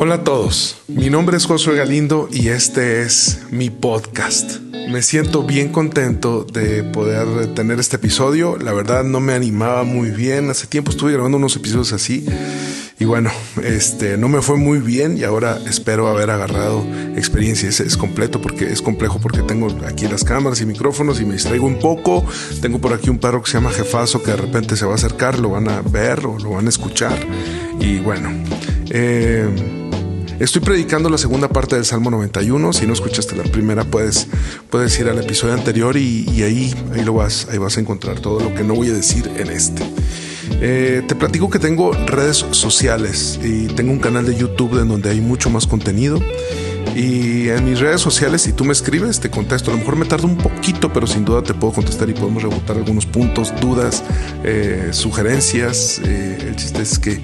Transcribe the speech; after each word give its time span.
Hola 0.00 0.14
a 0.14 0.22
todos, 0.22 0.76
mi 0.86 1.10
nombre 1.10 1.36
es 1.36 1.44
Josué 1.44 1.74
Galindo 1.74 2.28
y 2.30 2.50
este 2.50 3.02
es 3.02 3.40
mi 3.50 3.68
podcast. 3.68 4.60
Me 4.88 5.02
siento 5.02 5.42
bien 5.42 5.70
contento 5.70 6.44
de 6.44 6.84
poder 6.84 7.52
tener 7.54 7.80
este 7.80 7.96
episodio. 7.96 8.56
La 8.58 8.72
verdad 8.72 9.02
no 9.02 9.18
me 9.18 9.32
animaba 9.32 9.82
muy 9.82 10.10
bien. 10.10 10.50
Hace 10.50 10.68
tiempo 10.68 10.92
estuve 10.92 11.14
grabando 11.14 11.36
unos 11.36 11.56
episodios 11.56 11.92
así 11.92 12.24
y 13.00 13.06
bueno, 13.06 13.32
este 13.64 14.16
no 14.18 14.28
me 14.28 14.40
fue 14.40 14.56
muy 14.56 14.78
bien 14.78 15.18
y 15.18 15.24
ahora 15.24 15.58
espero 15.68 16.06
haber 16.06 16.30
agarrado 16.30 16.86
experiencia. 17.16 17.68
Es, 17.68 17.80
es 17.80 17.96
completo 17.96 18.40
porque 18.40 18.72
es 18.72 18.80
complejo 18.80 19.18
porque 19.18 19.42
tengo 19.42 19.66
aquí 19.84 20.06
las 20.06 20.22
cámaras 20.22 20.60
y 20.60 20.66
micrófonos 20.66 21.20
y 21.20 21.24
me 21.24 21.32
distraigo 21.32 21.66
un 21.66 21.80
poco. 21.80 22.24
Tengo 22.62 22.78
por 22.78 22.92
aquí 22.92 23.10
un 23.10 23.18
perro 23.18 23.42
que 23.42 23.50
se 23.50 23.58
llama 23.58 23.72
Jefazo 23.72 24.22
que 24.22 24.30
de 24.30 24.36
repente 24.36 24.76
se 24.76 24.86
va 24.86 24.92
a 24.92 24.94
acercar, 24.94 25.40
lo 25.40 25.50
van 25.50 25.68
a 25.68 25.82
ver 25.82 26.24
o 26.24 26.38
lo 26.38 26.50
van 26.50 26.66
a 26.66 26.68
escuchar 26.68 27.18
y 27.80 27.98
bueno. 27.98 28.30
Eh, 28.90 29.87
Estoy 30.40 30.62
predicando 30.62 31.10
la 31.10 31.18
segunda 31.18 31.48
parte 31.48 31.74
del 31.74 31.84
Salmo 31.84 32.10
91. 32.10 32.72
Si 32.72 32.86
no 32.86 32.92
escuchaste 32.92 33.34
la 33.34 33.42
primera, 33.42 33.82
puedes, 33.82 34.28
puedes 34.70 34.96
ir 35.00 35.08
al 35.08 35.18
episodio 35.18 35.54
anterior 35.54 35.96
y, 35.96 36.26
ahí, 36.44 36.72
ahí 36.94 37.04
lo 37.04 37.14
vas, 37.14 37.48
ahí 37.50 37.58
vas 37.58 37.76
a 37.76 37.80
encontrar 37.80 38.20
todo 38.20 38.38
lo 38.38 38.54
que 38.54 38.62
no 38.62 38.74
voy 38.74 38.88
a 38.88 38.92
decir 38.92 39.28
en 39.36 39.48
este. 39.48 39.82
Eh, 40.60 41.02
te 41.08 41.16
platico 41.16 41.50
que 41.50 41.58
tengo 41.58 41.90
redes 41.92 42.46
sociales 42.52 43.40
y 43.42 43.66
tengo 43.66 43.90
un 43.90 43.98
canal 43.98 44.26
de 44.26 44.36
YouTube 44.36 44.80
en 44.80 44.88
donde 44.88 45.10
hay 45.10 45.20
mucho 45.20 45.50
más 45.50 45.66
contenido. 45.66 46.20
Y 46.94 47.48
en 47.48 47.64
mis 47.64 47.80
redes 47.80 48.00
sociales, 48.00 48.42
si 48.42 48.52
tú 48.52 48.64
me 48.64 48.72
escribes, 48.72 49.20
te 49.20 49.30
contesto. 49.30 49.70
A 49.70 49.74
lo 49.74 49.78
mejor 49.80 49.96
me 49.96 50.04
tardo 50.06 50.26
un 50.26 50.36
poquito, 50.36 50.92
pero 50.92 51.06
sin 51.06 51.24
duda 51.24 51.42
te 51.42 51.54
puedo 51.54 51.72
contestar 51.72 52.08
y 52.08 52.14
podemos 52.14 52.42
rebotar 52.42 52.76
algunos 52.76 53.06
puntos, 53.06 53.52
dudas, 53.60 54.02
eh, 54.44 54.88
sugerencias. 54.92 56.00
Eh, 56.04 56.38
el 56.48 56.56
chiste 56.56 56.82
es 56.82 56.98
que 56.98 57.20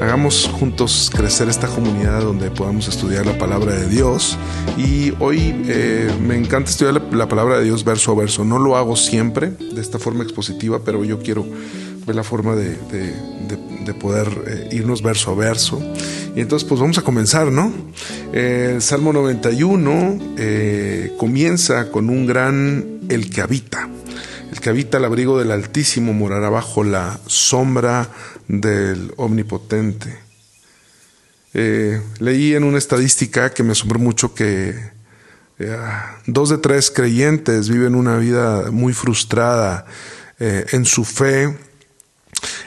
hagamos 0.00 0.48
juntos 0.52 1.10
crecer 1.14 1.48
esta 1.48 1.68
comunidad 1.68 2.22
donde 2.22 2.50
podamos 2.50 2.88
estudiar 2.88 3.26
la 3.26 3.36
palabra 3.38 3.72
de 3.72 3.88
Dios. 3.88 4.38
Y 4.76 5.12
hoy 5.18 5.54
eh, 5.66 6.10
me 6.20 6.36
encanta 6.36 6.70
estudiar 6.70 7.02
la, 7.12 7.28
palabra 7.28 7.58
de 7.58 7.64
Dios 7.64 7.84
verso 7.84 8.12
a 8.12 8.14
verso. 8.14 8.44
No 8.44 8.58
lo 8.58 8.76
hago 8.76 8.96
siempre 8.96 9.50
de 9.50 9.80
esta 9.80 9.98
forma 9.98 10.22
expositiva, 10.22 10.80
pero 10.84 11.04
yo 11.04 11.20
quiero 11.20 11.46
ver 12.06 12.16
la 12.16 12.22
forma 12.22 12.54
de, 12.54 12.78
poder 13.94 14.68
irnos 14.70 15.02
verso 15.02 15.32
a 15.32 15.34
verso. 15.34 15.82
Y 16.36 16.40
entonces 16.40 16.68
pues 16.68 16.78
vamos 16.78 16.98
a 16.98 17.02
comenzar, 17.02 17.50
¿no? 17.50 17.72
El 18.30 18.82
Salmo 18.82 19.14
91 19.14 20.34
eh, 20.36 21.14
comienza 21.16 21.90
con 21.90 22.10
un 22.10 22.26
gran 22.26 23.00
el 23.08 23.30
que 23.30 23.40
habita. 23.40 23.88
El 24.52 24.60
que 24.60 24.68
habita 24.68 24.98
el 24.98 25.06
abrigo 25.06 25.38
del 25.38 25.50
Altísimo 25.50 26.12
morará 26.12 26.50
bajo 26.50 26.84
la 26.84 27.18
sombra 27.26 28.10
del 28.48 29.14
Omnipotente. 29.16 30.18
Eh, 31.54 32.02
leí 32.18 32.54
en 32.54 32.64
una 32.64 32.76
estadística 32.76 33.48
que 33.54 33.62
me 33.62 33.72
asombró 33.72 33.98
mucho 33.98 34.34
que 34.34 34.74
eh, 35.58 35.76
dos 36.26 36.50
de 36.50 36.58
tres 36.58 36.90
creyentes 36.90 37.70
viven 37.70 37.94
una 37.94 38.18
vida 38.18 38.70
muy 38.70 38.92
frustrada 38.92 39.86
en 40.38 40.84
su 40.84 41.06
fe 41.06 41.56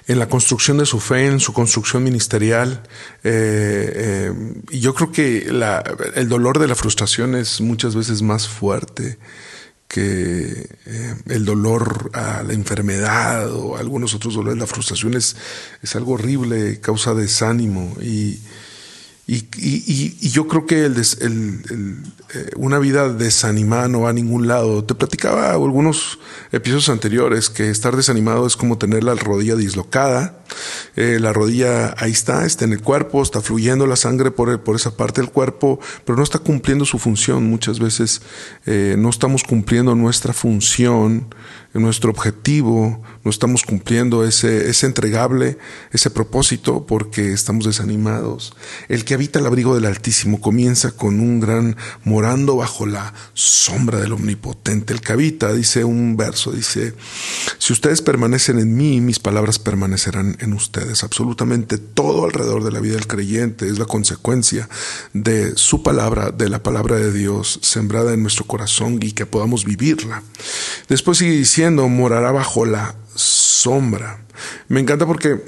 en 0.09 0.17
la 0.17 0.27
construcción 0.27 0.79
de 0.79 0.87
su 0.87 0.99
fe, 0.99 1.27
en 1.27 1.39
su 1.39 1.53
construcción 1.53 2.03
ministerial. 2.03 2.81
Eh, 3.23 3.93
eh, 3.95 4.33
y 4.71 4.79
yo 4.79 4.95
creo 4.95 5.11
que 5.11 5.51
el 6.15 6.27
dolor 6.27 6.57
de 6.57 6.67
la 6.67 6.73
frustración 6.73 7.35
es 7.35 7.61
muchas 7.61 7.95
veces 7.95 8.23
más 8.23 8.47
fuerte 8.47 9.19
que 9.87 10.67
eh, 10.87 11.15
el 11.27 11.45
dolor 11.45 12.09
a 12.13 12.41
la 12.41 12.53
enfermedad 12.53 13.53
o 13.53 13.77
algunos 13.77 14.15
otros 14.15 14.33
dolores. 14.33 14.57
La 14.57 14.65
frustración 14.65 15.13
es, 15.13 15.35
es 15.83 15.95
algo 15.95 16.13
horrible, 16.13 16.79
causa 16.81 17.13
desánimo 17.13 17.95
y 18.01 18.39
y, 19.29 19.47
y, 19.57 20.17
y, 20.19 20.29
yo 20.31 20.47
creo 20.47 20.65
que 20.65 20.85
el, 20.85 20.97
eh, 20.97 22.49
una 22.55 22.79
vida 22.79 23.13
desanimada 23.13 23.87
no 23.87 24.01
va 24.01 24.09
a 24.09 24.13
ningún 24.13 24.47
lado. 24.47 24.83
Te 24.83 24.95
platicaba 24.95 25.51
algunos 25.51 26.17
episodios 26.51 26.89
anteriores 26.89 27.51
que 27.51 27.69
estar 27.69 27.95
desanimado 27.95 28.47
es 28.47 28.57
como 28.57 28.79
tener 28.79 29.03
la 29.03 29.13
rodilla 29.13 29.55
dislocada. 29.55 30.39
Eh, 30.95 31.19
la 31.21 31.31
rodilla 31.31 31.93
ahí 31.99 32.09
está, 32.09 32.43
está 32.43 32.65
en 32.65 32.73
el 32.73 32.81
cuerpo, 32.81 33.21
está 33.21 33.39
fluyendo 33.39 33.85
la 33.85 33.97
sangre 33.97 34.31
por, 34.31 34.63
por 34.63 34.75
esa 34.75 34.97
parte 34.97 35.21
del 35.21 35.29
cuerpo, 35.29 35.79
pero 36.05 36.17
no 36.17 36.23
está 36.23 36.39
cumpliendo 36.39 36.83
su 36.85 36.97
función. 36.97 37.43
Muchas 37.43 37.79
veces 37.79 38.23
eh, 38.65 38.95
no 38.97 39.11
estamos 39.11 39.43
cumpliendo 39.43 39.93
nuestra 39.93 40.33
función 40.33 41.27
nuestro 41.73 42.09
objetivo, 42.09 43.01
no 43.23 43.29
estamos 43.29 43.63
cumpliendo 43.63 44.25
ese, 44.25 44.69
ese 44.69 44.87
entregable, 44.87 45.57
ese 45.91 46.09
propósito, 46.09 46.85
porque 46.87 47.31
estamos 47.31 47.65
desanimados. 47.65 48.55
El 48.87 49.05
que 49.05 49.13
habita 49.13 49.39
el 49.39 49.45
abrigo 49.45 49.75
del 49.75 49.85
Altísimo 49.85 50.41
comienza 50.41 50.91
con 50.91 51.19
un 51.19 51.39
gran 51.39 51.77
morando 52.03 52.55
bajo 52.55 52.85
la 52.85 53.13
sombra 53.33 53.99
del 53.99 54.13
Omnipotente. 54.13 54.93
El 54.93 55.01
que 55.01 55.13
habita, 55.13 55.53
dice 55.53 55.83
un 55.83 56.17
verso, 56.17 56.51
dice, 56.51 56.95
si 57.59 57.73
ustedes 57.73 58.01
permanecen 58.01 58.57
en 58.57 58.75
mí, 58.75 58.99
mis 59.01 59.19
palabras 59.19 59.59
permanecerán 59.59 60.37
en 60.39 60.53
ustedes. 60.53 61.03
Absolutamente 61.03 61.77
todo 61.77 62.25
alrededor 62.25 62.63
de 62.63 62.71
la 62.71 62.79
vida 62.79 62.95
del 62.95 63.07
creyente 63.07 63.67
es 63.67 63.77
la 63.77 63.85
consecuencia 63.85 64.69
de 65.13 65.55
su 65.55 65.83
palabra, 65.83 66.31
de 66.31 66.49
la 66.49 66.63
palabra 66.63 66.95
de 66.95 67.13
Dios 67.13 67.59
sembrada 67.61 68.13
en 68.13 68.21
nuestro 68.21 68.45
corazón 68.45 68.99
y 69.01 69.11
que 69.11 69.25
podamos 69.25 69.65
vivirla. 69.65 70.23
Después 70.87 71.19
sigue 71.19 71.35
morará 71.89 72.31
bajo 72.31 72.65
la 72.65 72.95
sombra. 73.15 74.23
Me 74.69 74.79
encanta 74.79 75.05
porque 75.05 75.43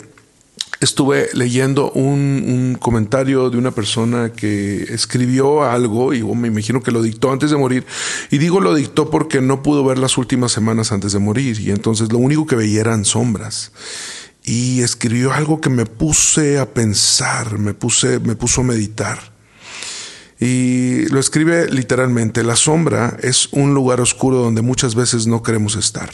estuve 0.82 1.30
leyendo 1.34 1.92
un, 1.92 2.78
comentario 2.82 3.50
de 3.50 3.58
una 3.58 3.72
persona 3.72 4.34
que 4.34 4.84
escribió 4.84 5.64
algo 5.64 6.14
y 6.14 6.24
me 6.24 6.50
imagino 6.50 6.82
que 6.82 6.92
lo 6.92 7.02
dictó 7.02 7.32
antes 7.32 7.52
de 7.52 7.58
morir. 7.58 7.86
Y 8.30 8.40
digo 8.40 8.60
lo 8.60 8.76
dictó 8.76 9.10
porque 9.10 9.42
no 9.42 9.64
pudo 9.64 9.86
ver 9.86 10.00
las 10.00 10.18
últimas 10.18 10.52
semanas 10.52 10.92
antes 10.92 11.14
de 11.14 11.20
morir 11.20 11.60
y 11.60 11.72
entonces 11.72 12.12
lo 12.12 12.18
único 12.18 12.46
que 12.46 12.56
veía 12.56 12.82
eran 12.82 13.06
sombras. 13.06 13.72
Y 14.44 14.82
escribió 14.82 15.32
algo 15.32 15.62
que 15.62 15.70
me 15.70 15.86
puse 15.86 16.60
a 16.60 16.74
pensar, 16.74 17.60
me 17.60 17.74
puse, 17.74 18.20
me 18.20 18.36
puso 18.36 18.62
a 18.62 18.64
meditar. 18.66 19.31
Y 20.42 21.06
lo 21.10 21.20
escribe 21.20 21.70
literalmente, 21.70 22.44
la 22.44 22.56
sombra 22.56 23.16
es 23.22 23.50
un 23.52 23.76
lugar 23.76 24.02
oscuro 24.02 24.38
donde 24.38 24.64
muchas 24.64 24.96
veces 24.96 25.28
no 25.28 25.44
queremos 25.44 25.76
estar. 25.76 26.10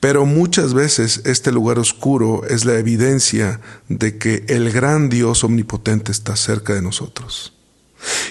Pero 0.00 0.26
muchas 0.26 0.74
veces 0.74 1.22
este 1.24 1.52
lugar 1.52 1.78
oscuro 1.78 2.42
es 2.48 2.64
la 2.64 2.74
evidencia 2.74 3.60
de 3.88 4.18
que 4.18 4.44
el 4.48 4.72
gran 4.72 5.08
Dios 5.08 5.44
omnipotente 5.44 6.10
está 6.10 6.34
cerca 6.34 6.74
de 6.74 6.82
nosotros. 6.82 7.52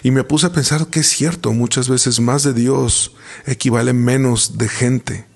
Y 0.04 0.12
me 0.12 0.26
puse 0.26 0.48
a 0.48 0.52
pensar 0.52 0.88
que 0.88 1.00
es 1.00 1.08
cierto, 1.08 1.54
muchas 1.54 1.88
veces 1.88 2.20
más 2.20 2.44
de 2.44 2.54
Dios 2.54 3.16
equivale 3.46 3.94
menos 3.94 4.58
de 4.58 4.68
gente. 4.68 5.29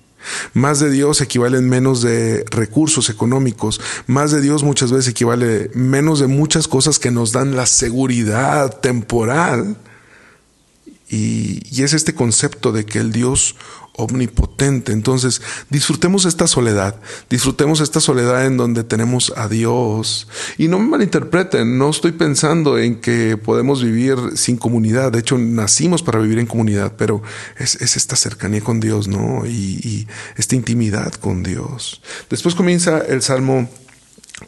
Más 0.52 0.80
de 0.80 0.90
Dios 0.90 1.20
equivale 1.20 1.60
menos 1.60 2.02
de 2.02 2.44
recursos 2.50 3.10
económicos. 3.10 3.80
Más 4.06 4.30
de 4.30 4.40
Dios 4.40 4.62
muchas 4.62 4.90
veces 4.90 5.08
equivale 5.08 5.70
menos 5.74 6.20
de 6.20 6.26
muchas 6.26 6.68
cosas 6.68 6.98
que 6.98 7.10
nos 7.10 7.32
dan 7.32 7.56
la 7.56 7.66
seguridad 7.66 8.80
temporal. 8.80 9.76
Y, 11.08 11.62
y 11.70 11.82
es 11.82 11.92
este 11.92 12.14
concepto 12.14 12.72
de 12.72 12.84
que 12.84 12.98
el 12.98 13.12
Dios 13.12 13.56
omnipotente. 13.96 14.92
Entonces, 14.92 15.40
disfrutemos 15.70 16.24
esta 16.24 16.46
soledad, 16.46 16.96
disfrutemos 17.30 17.80
esta 17.80 18.00
soledad 18.00 18.46
en 18.46 18.56
donde 18.56 18.84
tenemos 18.84 19.32
a 19.36 19.48
Dios. 19.48 20.28
Y 20.58 20.68
no 20.68 20.78
me 20.78 20.88
malinterpreten, 20.88 21.78
no 21.78 21.90
estoy 21.90 22.12
pensando 22.12 22.78
en 22.78 23.00
que 23.00 23.36
podemos 23.36 23.82
vivir 23.82 24.16
sin 24.34 24.56
comunidad. 24.56 25.12
De 25.12 25.20
hecho, 25.20 25.38
nacimos 25.38 26.02
para 26.02 26.18
vivir 26.18 26.38
en 26.38 26.46
comunidad, 26.46 26.94
pero 26.96 27.22
es, 27.58 27.76
esta 27.80 28.16
cercanía 28.16 28.60
con 28.60 28.80
Dios, 28.80 29.08
¿no? 29.08 29.46
Y, 29.46 29.80
y 29.82 30.08
esta 30.36 30.56
intimidad 30.56 31.12
con 31.14 31.42
Dios. 31.42 32.00
Después 32.28 32.54
comienza 32.54 32.98
el 32.98 33.22
Salmo 33.22 33.68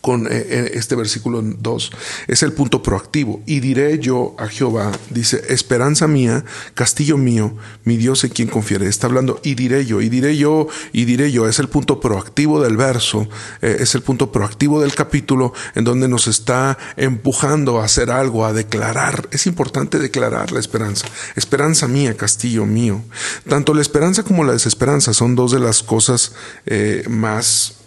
con 0.00 0.26
eh, 0.26 0.30
eh, 0.32 0.70
este 0.74 0.96
versículo 0.96 1.40
2 1.42 1.92
es 2.26 2.42
el 2.42 2.52
punto 2.52 2.82
proactivo. 2.82 3.42
Y 3.46 3.60
diré 3.60 3.98
yo 3.98 4.34
a 4.38 4.48
Jehová, 4.48 4.90
dice, 5.10 5.42
esperanza 5.48 6.08
mía, 6.08 6.44
castillo 6.74 7.16
mío, 7.16 7.56
mi 7.84 7.96
Dios 7.96 8.24
en 8.24 8.30
quien 8.30 8.48
confiere. 8.48 8.88
Está 8.88 9.06
hablando 9.06 9.40
y 9.44 9.54
diré 9.54 9.86
yo, 9.86 10.00
y 10.00 10.08
diré 10.08 10.36
yo, 10.36 10.66
y 10.92 11.04
diré 11.04 11.30
yo. 11.30 11.48
Es 11.48 11.60
el 11.60 11.68
punto 11.68 12.00
proactivo 12.00 12.60
del 12.60 12.76
verso, 12.76 13.28
eh, 13.62 13.76
es 13.80 13.94
el 13.94 14.02
punto 14.02 14.32
proactivo 14.32 14.80
del 14.80 14.94
capítulo 14.94 15.52
en 15.74 15.84
donde 15.84 16.08
nos 16.08 16.26
está 16.26 16.76
empujando 16.96 17.80
a 17.80 17.84
hacer 17.84 18.10
algo, 18.10 18.44
a 18.44 18.52
declarar. 18.52 19.28
Es 19.30 19.46
importante 19.46 20.00
declarar 20.00 20.50
la 20.50 20.58
esperanza. 20.58 21.06
Esperanza 21.36 21.86
mía, 21.86 22.16
castillo 22.16 22.66
mío. 22.66 23.02
Tanto 23.48 23.72
la 23.72 23.82
esperanza 23.82 24.24
como 24.24 24.42
la 24.42 24.52
desesperanza 24.52 25.14
son 25.14 25.36
dos 25.36 25.52
de 25.52 25.60
las 25.60 25.82
cosas 25.82 26.32
más 27.08 27.85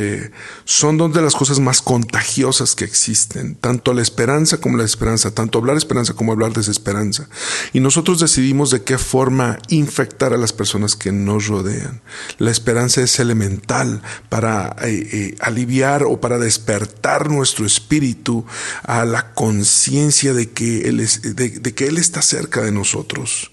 eh, 0.00 0.30
son 0.64 0.96
dos 0.96 1.12
de 1.12 1.20
las 1.20 1.34
cosas 1.34 1.58
más 1.58 1.82
contagiosas 1.82 2.76
que 2.76 2.84
existen, 2.84 3.56
tanto 3.56 3.92
la 3.92 4.02
esperanza 4.02 4.58
como 4.58 4.78
la 4.78 4.84
esperanza, 4.84 5.32
tanto 5.32 5.58
hablar 5.58 5.76
esperanza 5.76 6.14
como 6.14 6.30
hablar 6.30 6.52
desesperanza. 6.52 7.28
Y 7.72 7.80
nosotros 7.80 8.20
decidimos 8.20 8.70
de 8.70 8.84
qué 8.84 8.96
forma 8.96 9.58
infectar 9.70 10.32
a 10.32 10.36
las 10.36 10.52
personas 10.52 10.94
que 10.94 11.10
nos 11.10 11.48
rodean. 11.48 12.00
La 12.38 12.52
esperanza 12.52 13.00
es 13.00 13.18
elemental 13.18 14.00
para 14.28 14.76
eh, 14.82 15.08
eh, 15.12 15.34
aliviar 15.40 16.04
o 16.04 16.20
para 16.20 16.38
despertar 16.38 17.28
nuestro 17.28 17.66
espíritu 17.66 18.46
a 18.84 19.04
la 19.04 19.34
conciencia 19.34 20.32
de, 20.32 20.46
de 20.46 21.74
que 21.74 21.86
Él 21.88 21.98
está 21.98 22.22
cerca 22.22 22.62
de 22.62 22.70
nosotros. 22.70 23.50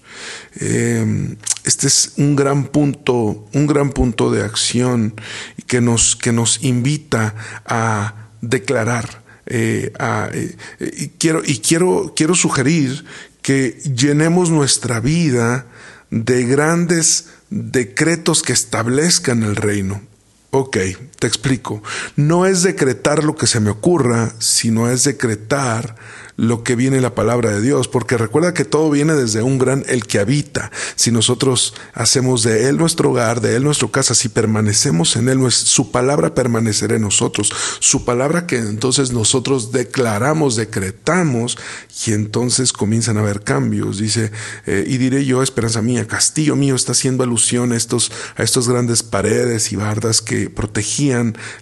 Em, 0.60 1.36
este 1.64 1.86
es 1.86 2.12
un 2.16 2.36
gran 2.36 2.66
punto, 2.66 3.46
un 3.52 3.66
gran 3.66 3.90
punto 3.90 4.30
de 4.30 4.42
acción 4.42 5.14
que 5.66 5.80
nos, 5.80 6.16
que 6.16 6.32
nos 6.32 6.62
invita 6.62 7.34
a 7.64 8.28
declarar. 8.40 9.24
Eh, 9.46 9.92
eh, 10.00 10.56
y 10.96 11.08
quiero, 11.08 11.42
y 11.44 11.58
quiero, 11.58 12.14
quiero 12.16 12.34
sugerir 12.34 13.04
que 13.42 13.78
llenemos 13.94 14.50
nuestra 14.50 15.00
vida 15.00 15.66
de 16.10 16.44
grandes 16.46 17.28
decretos 17.50 18.42
que 18.42 18.52
establezcan 18.52 19.42
el 19.42 19.56
reino. 19.56 20.02
Ok, 20.50 20.78
te 21.18 21.26
explico. 21.26 21.82
No 22.16 22.46
es 22.46 22.62
decretar 22.62 23.24
lo 23.24 23.36
que 23.36 23.46
se 23.46 23.60
me 23.60 23.70
ocurra, 23.70 24.34
sino 24.38 24.90
es 24.90 25.04
decretar 25.04 25.96
lo 26.36 26.62
que 26.62 26.76
viene 26.76 26.96
en 26.96 27.02
la 27.02 27.14
palabra 27.14 27.50
de 27.50 27.62
Dios, 27.62 27.88
porque 27.88 28.18
recuerda 28.18 28.52
que 28.52 28.64
todo 28.64 28.90
viene 28.90 29.14
desde 29.14 29.42
un 29.42 29.58
gran 29.58 29.84
el 29.88 30.06
que 30.06 30.18
habita. 30.18 30.70
Si 30.94 31.10
nosotros 31.10 31.74
hacemos 31.94 32.42
de 32.42 32.68
Él 32.68 32.76
nuestro 32.76 33.10
hogar, 33.10 33.40
de 33.40 33.56
Él 33.56 33.64
nuestra 33.64 33.88
casa, 33.88 34.14
si 34.14 34.28
permanecemos 34.28 35.16
en 35.16 35.28
Él, 35.28 35.50
su 35.50 35.90
palabra 35.90 36.34
permanecerá 36.34 36.96
en 36.96 37.02
nosotros, 37.02 37.52
su 37.80 38.04
palabra 38.04 38.46
que 38.46 38.58
entonces 38.58 39.12
nosotros 39.12 39.72
declaramos, 39.72 40.56
decretamos, 40.56 41.56
y 42.06 42.12
entonces 42.12 42.72
comienzan 42.72 43.16
a 43.16 43.20
haber 43.20 43.42
cambios. 43.42 43.98
Dice, 43.98 44.30
eh, 44.66 44.84
y 44.86 44.98
diré 44.98 45.24
yo, 45.24 45.42
esperanza 45.42 45.80
mía, 45.80 46.06
castillo 46.06 46.54
mío, 46.54 46.74
está 46.74 46.92
haciendo 46.92 47.24
alusión 47.24 47.72
a 47.72 47.76
estos, 47.76 48.12
a 48.36 48.42
estos 48.42 48.68
grandes 48.68 49.02
paredes 49.02 49.72
y 49.72 49.76
bardas 49.76 50.20
que 50.20 50.50
protegían 50.50 51.05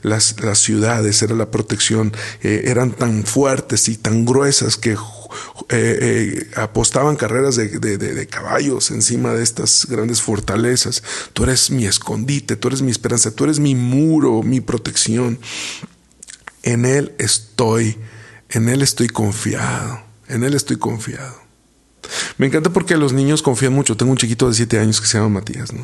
las, 0.02 0.41
las 0.41 0.58
ciudades, 0.58 1.23
era 1.23 1.35
la 1.35 1.50
protección, 1.50 2.12
eh, 2.43 2.62
eran 2.67 2.93
tan 2.93 3.25
fuertes 3.25 3.88
y 3.88 3.96
tan 3.96 4.25
gruesas 4.25 4.76
que 4.76 4.93
eh, 4.93 4.96
eh, 5.70 6.50
apostaban 6.56 7.17
carreras 7.17 7.56
de, 7.56 8.29
caballos 8.31 8.91
encima 8.91 9.32
de 9.32 9.43
estas 9.43 9.87
grandes 9.88 10.20
fortalezas. 10.20 11.02
Tú 11.32 11.44
eres 11.44 11.70
mi 11.70 11.87
escondite, 11.87 12.56
tú 12.56 12.69
eres 12.69 12.82
mi 12.82 12.91
esperanza, 12.91 13.31
tú 13.31 13.44
eres 13.44 13.58
mi 13.58 13.75
muro, 13.75 14.43
mi 14.43 14.61
protección. 14.61 15.38
En 16.62 16.85
Él 16.85 17.14
estoy, 17.19 17.96
en 18.50 18.69
Él 18.69 18.82
estoy 18.82 19.08
confiado, 19.08 20.02
en 20.29 20.44
Él 20.44 20.55
estoy 20.55 20.76
confiado. 20.76 21.44
Me 22.38 22.46
encanta 22.46 22.70
porque 22.70 22.96
los 22.96 23.12
niños 23.12 23.42
confían 23.42 23.72
mucho. 23.72 23.96
Tengo 23.96 24.12
un 24.12 24.18
chiquito 24.18 24.48
de 24.48 24.54
7 24.54 24.78
años 24.78 25.00
que 25.00 25.06
se 25.06 25.18
llama 25.18 25.40
Matías, 25.40 25.72
¿no? 25.72 25.82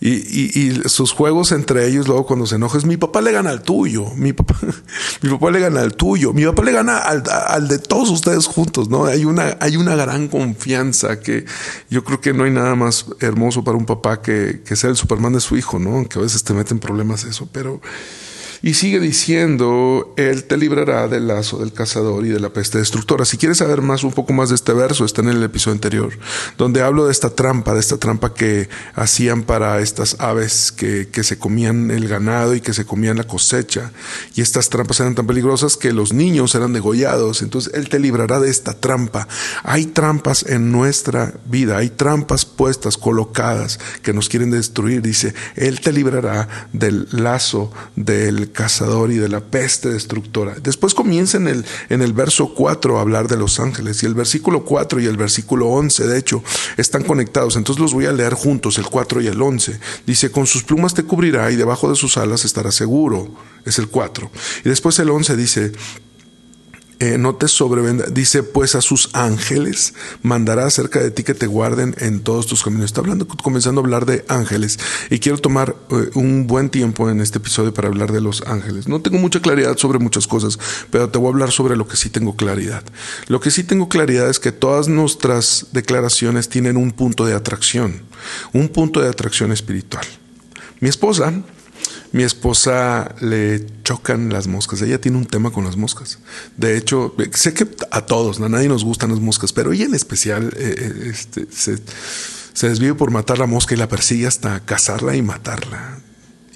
Y, 0.00 0.72
sus 0.86 1.12
juegos 1.12 1.52
entre 1.52 1.86
ellos, 1.86 2.06
luego 2.06 2.26
cuando 2.26 2.46
se 2.46 2.56
enoja, 2.56 2.78
es 2.78 2.84
mi 2.84 2.96
papá 2.96 3.20
le 3.20 3.32
gana 3.32 3.50
al 3.50 3.62
tuyo, 3.62 4.06
mi 4.16 4.32
papá, 4.32 4.56
mi 5.22 5.30
papá 5.30 5.50
le 5.50 5.60
gana 5.60 5.80
al 5.80 5.94
tuyo, 5.94 6.32
mi 6.32 6.44
papá 6.44 6.62
le 6.62 6.72
gana 6.72 6.98
al, 6.98 7.68
de 7.68 7.78
todos 7.78 8.10
ustedes 8.10 8.46
juntos, 8.46 8.88
¿no? 8.88 9.06
Hay 9.06 9.24
una, 9.24 9.56
hay 9.60 9.76
una 9.76 9.94
gran 9.96 10.28
confianza 10.28 11.20
que 11.20 11.44
yo 11.90 12.04
creo 12.04 12.20
que 12.20 12.32
no 12.32 12.44
hay 12.44 12.50
nada 12.50 12.74
más 12.74 13.06
hermoso 13.20 13.64
para 13.64 13.76
un 13.76 13.86
papá 13.86 14.22
que, 14.22 14.62
que 14.64 14.76
ser 14.76 14.90
el 14.90 14.96
Superman 14.96 15.32
de 15.32 15.40
su 15.40 15.56
hijo, 15.56 15.78
¿no? 15.78 15.96
Aunque 15.96 16.18
a 16.18 16.22
veces 16.22 16.44
te 16.44 16.52
meten 16.54 16.78
problemas 16.78 17.24
eso, 17.24 17.48
pero 17.52 17.80
y 18.62 18.74
sigue 18.74 19.00
diciendo, 19.00 20.14
Él 20.16 20.44
te 20.44 20.56
librará 20.56 21.08
del 21.08 21.26
lazo 21.26 21.58
del 21.58 21.72
cazador 21.72 22.24
y 22.24 22.28
de 22.28 22.38
la 22.38 22.50
peste 22.50 22.78
destructora. 22.78 23.24
Si 23.24 23.36
quieres 23.36 23.58
saber 23.58 23.82
más, 23.82 24.04
un 24.04 24.12
poco 24.12 24.32
más 24.32 24.50
de 24.50 24.54
este 24.54 24.72
verso, 24.72 25.04
está 25.04 25.20
en 25.20 25.30
el 25.30 25.42
episodio 25.42 25.74
anterior, 25.74 26.12
donde 26.58 26.80
hablo 26.80 27.06
de 27.06 27.12
esta 27.12 27.30
trampa, 27.30 27.74
de 27.74 27.80
esta 27.80 27.98
trampa 27.98 28.34
que 28.34 28.68
hacían 28.94 29.42
para 29.42 29.80
estas 29.80 30.16
aves 30.20 30.70
que, 30.70 31.08
que 31.10 31.24
se 31.24 31.38
comían 31.38 31.90
el 31.90 32.06
ganado 32.06 32.54
y 32.54 32.60
que 32.60 32.72
se 32.72 32.84
comían 32.84 33.16
la 33.16 33.24
cosecha. 33.24 33.90
Y 34.36 34.42
estas 34.42 34.68
trampas 34.68 35.00
eran 35.00 35.16
tan 35.16 35.26
peligrosas 35.26 35.76
que 35.76 35.92
los 35.92 36.12
niños 36.12 36.54
eran 36.54 36.72
degollados. 36.72 37.42
Entonces 37.42 37.74
Él 37.74 37.88
te 37.88 37.98
librará 37.98 38.38
de 38.38 38.48
esta 38.50 38.74
trampa. 38.74 39.26
Hay 39.64 39.86
trampas 39.86 40.46
en 40.48 40.70
nuestra 40.70 41.34
vida, 41.46 41.78
hay 41.78 41.90
trampas 41.90 42.44
puestas, 42.44 42.96
colocadas, 42.96 43.80
que 44.02 44.12
nos 44.12 44.28
quieren 44.28 44.52
destruir. 44.52 45.02
Dice, 45.02 45.34
Él 45.56 45.80
te 45.80 45.92
librará 45.92 46.68
del 46.72 47.08
lazo 47.10 47.72
del 47.96 48.51
cazador 48.52 49.10
y 49.10 49.16
de 49.16 49.28
la 49.28 49.40
peste 49.40 49.88
destructora. 49.88 50.56
Después 50.62 50.94
comienza 50.94 51.36
en 51.36 51.48
el, 51.48 51.64
en 51.88 52.02
el 52.02 52.12
verso 52.12 52.54
4 52.54 52.98
a 52.98 53.00
hablar 53.00 53.28
de 53.28 53.36
los 53.36 53.60
ángeles 53.60 54.02
y 54.02 54.06
el 54.06 54.14
versículo 54.14 54.64
4 54.64 55.00
y 55.00 55.06
el 55.06 55.16
versículo 55.16 55.68
11, 55.68 56.06
de 56.06 56.18
hecho, 56.18 56.42
están 56.76 57.02
conectados. 57.02 57.56
Entonces 57.56 57.80
los 57.80 57.94
voy 57.94 58.06
a 58.06 58.12
leer 58.12 58.34
juntos, 58.34 58.78
el 58.78 58.86
4 58.86 59.20
y 59.22 59.26
el 59.26 59.40
11. 59.40 59.78
Dice, 60.06 60.30
con 60.30 60.46
sus 60.46 60.62
plumas 60.62 60.94
te 60.94 61.02
cubrirá 61.02 61.50
y 61.50 61.56
debajo 61.56 61.88
de 61.88 61.96
sus 61.96 62.16
alas 62.16 62.44
estará 62.44 62.70
seguro. 62.70 63.28
Es 63.64 63.78
el 63.78 63.88
4. 63.88 64.30
Y 64.64 64.68
después 64.68 64.98
el 64.98 65.10
11 65.10 65.36
dice, 65.36 65.72
eh, 67.02 67.18
no 67.18 67.34
te 67.34 67.48
sobrevenda. 67.48 68.06
Dice, 68.06 68.44
pues 68.44 68.76
a 68.76 68.80
sus 68.80 69.10
ángeles 69.12 69.92
mandará 70.22 70.66
acerca 70.66 71.00
de 71.00 71.10
ti 71.10 71.24
que 71.24 71.34
te 71.34 71.48
guarden 71.48 71.96
en 71.98 72.20
todos 72.20 72.46
tus 72.46 72.62
caminos. 72.62 72.84
Está 72.84 73.00
hablando, 73.00 73.26
comenzando 73.26 73.80
a 73.80 73.84
hablar 73.84 74.06
de 74.06 74.24
ángeles. 74.28 74.78
Y 75.10 75.18
quiero 75.18 75.36
tomar 75.38 75.74
eh, 75.90 76.10
un 76.14 76.46
buen 76.46 76.70
tiempo 76.70 77.10
en 77.10 77.20
este 77.20 77.38
episodio 77.38 77.74
para 77.74 77.88
hablar 77.88 78.12
de 78.12 78.20
los 78.20 78.42
ángeles. 78.46 78.86
No 78.86 79.02
tengo 79.02 79.18
mucha 79.18 79.40
claridad 79.40 79.76
sobre 79.78 79.98
muchas 79.98 80.28
cosas, 80.28 80.60
pero 80.92 81.08
te 81.08 81.18
voy 81.18 81.26
a 81.26 81.30
hablar 81.30 81.50
sobre 81.50 81.74
lo 81.74 81.88
que 81.88 81.96
sí 81.96 82.08
tengo 82.08 82.36
claridad. 82.36 82.84
Lo 83.26 83.40
que 83.40 83.50
sí 83.50 83.64
tengo 83.64 83.88
claridad 83.88 84.30
es 84.30 84.38
que 84.38 84.52
todas 84.52 84.86
nuestras 84.86 85.66
declaraciones 85.72 86.48
tienen 86.48 86.76
un 86.76 86.92
punto 86.92 87.24
de 87.24 87.34
atracción, 87.34 88.02
un 88.52 88.68
punto 88.68 89.00
de 89.00 89.08
atracción 89.08 89.50
espiritual. 89.50 90.06
Mi 90.78 90.88
esposa 90.88 91.32
mi 92.12 92.22
esposa 92.22 93.14
le 93.20 93.64
chocan 93.84 94.30
las 94.30 94.46
moscas. 94.46 94.82
Ella 94.82 95.00
tiene 95.00 95.16
un 95.16 95.26
tema 95.26 95.50
con 95.50 95.64
las 95.64 95.76
moscas. 95.76 96.18
De 96.56 96.76
hecho, 96.76 97.14
sé 97.32 97.54
que 97.54 97.66
a 97.90 98.02
todos, 98.02 98.38
a 98.40 98.48
nadie 98.48 98.68
nos 98.68 98.84
gustan 98.84 99.10
las 99.10 99.20
moscas, 99.20 99.52
pero 99.52 99.72
ella 99.72 99.86
en 99.86 99.94
especial 99.94 100.52
eh, 100.56 100.74
eh, 100.78 101.10
este, 101.10 101.46
se, 101.50 101.78
se 102.52 102.68
desvive 102.68 102.94
por 102.94 103.10
matar 103.10 103.38
la 103.38 103.46
mosca 103.46 103.74
y 103.74 103.78
la 103.78 103.88
persigue 103.88 104.26
hasta 104.26 104.60
cazarla 104.60 105.16
y 105.16 105.22
matarla. 105.22 106.00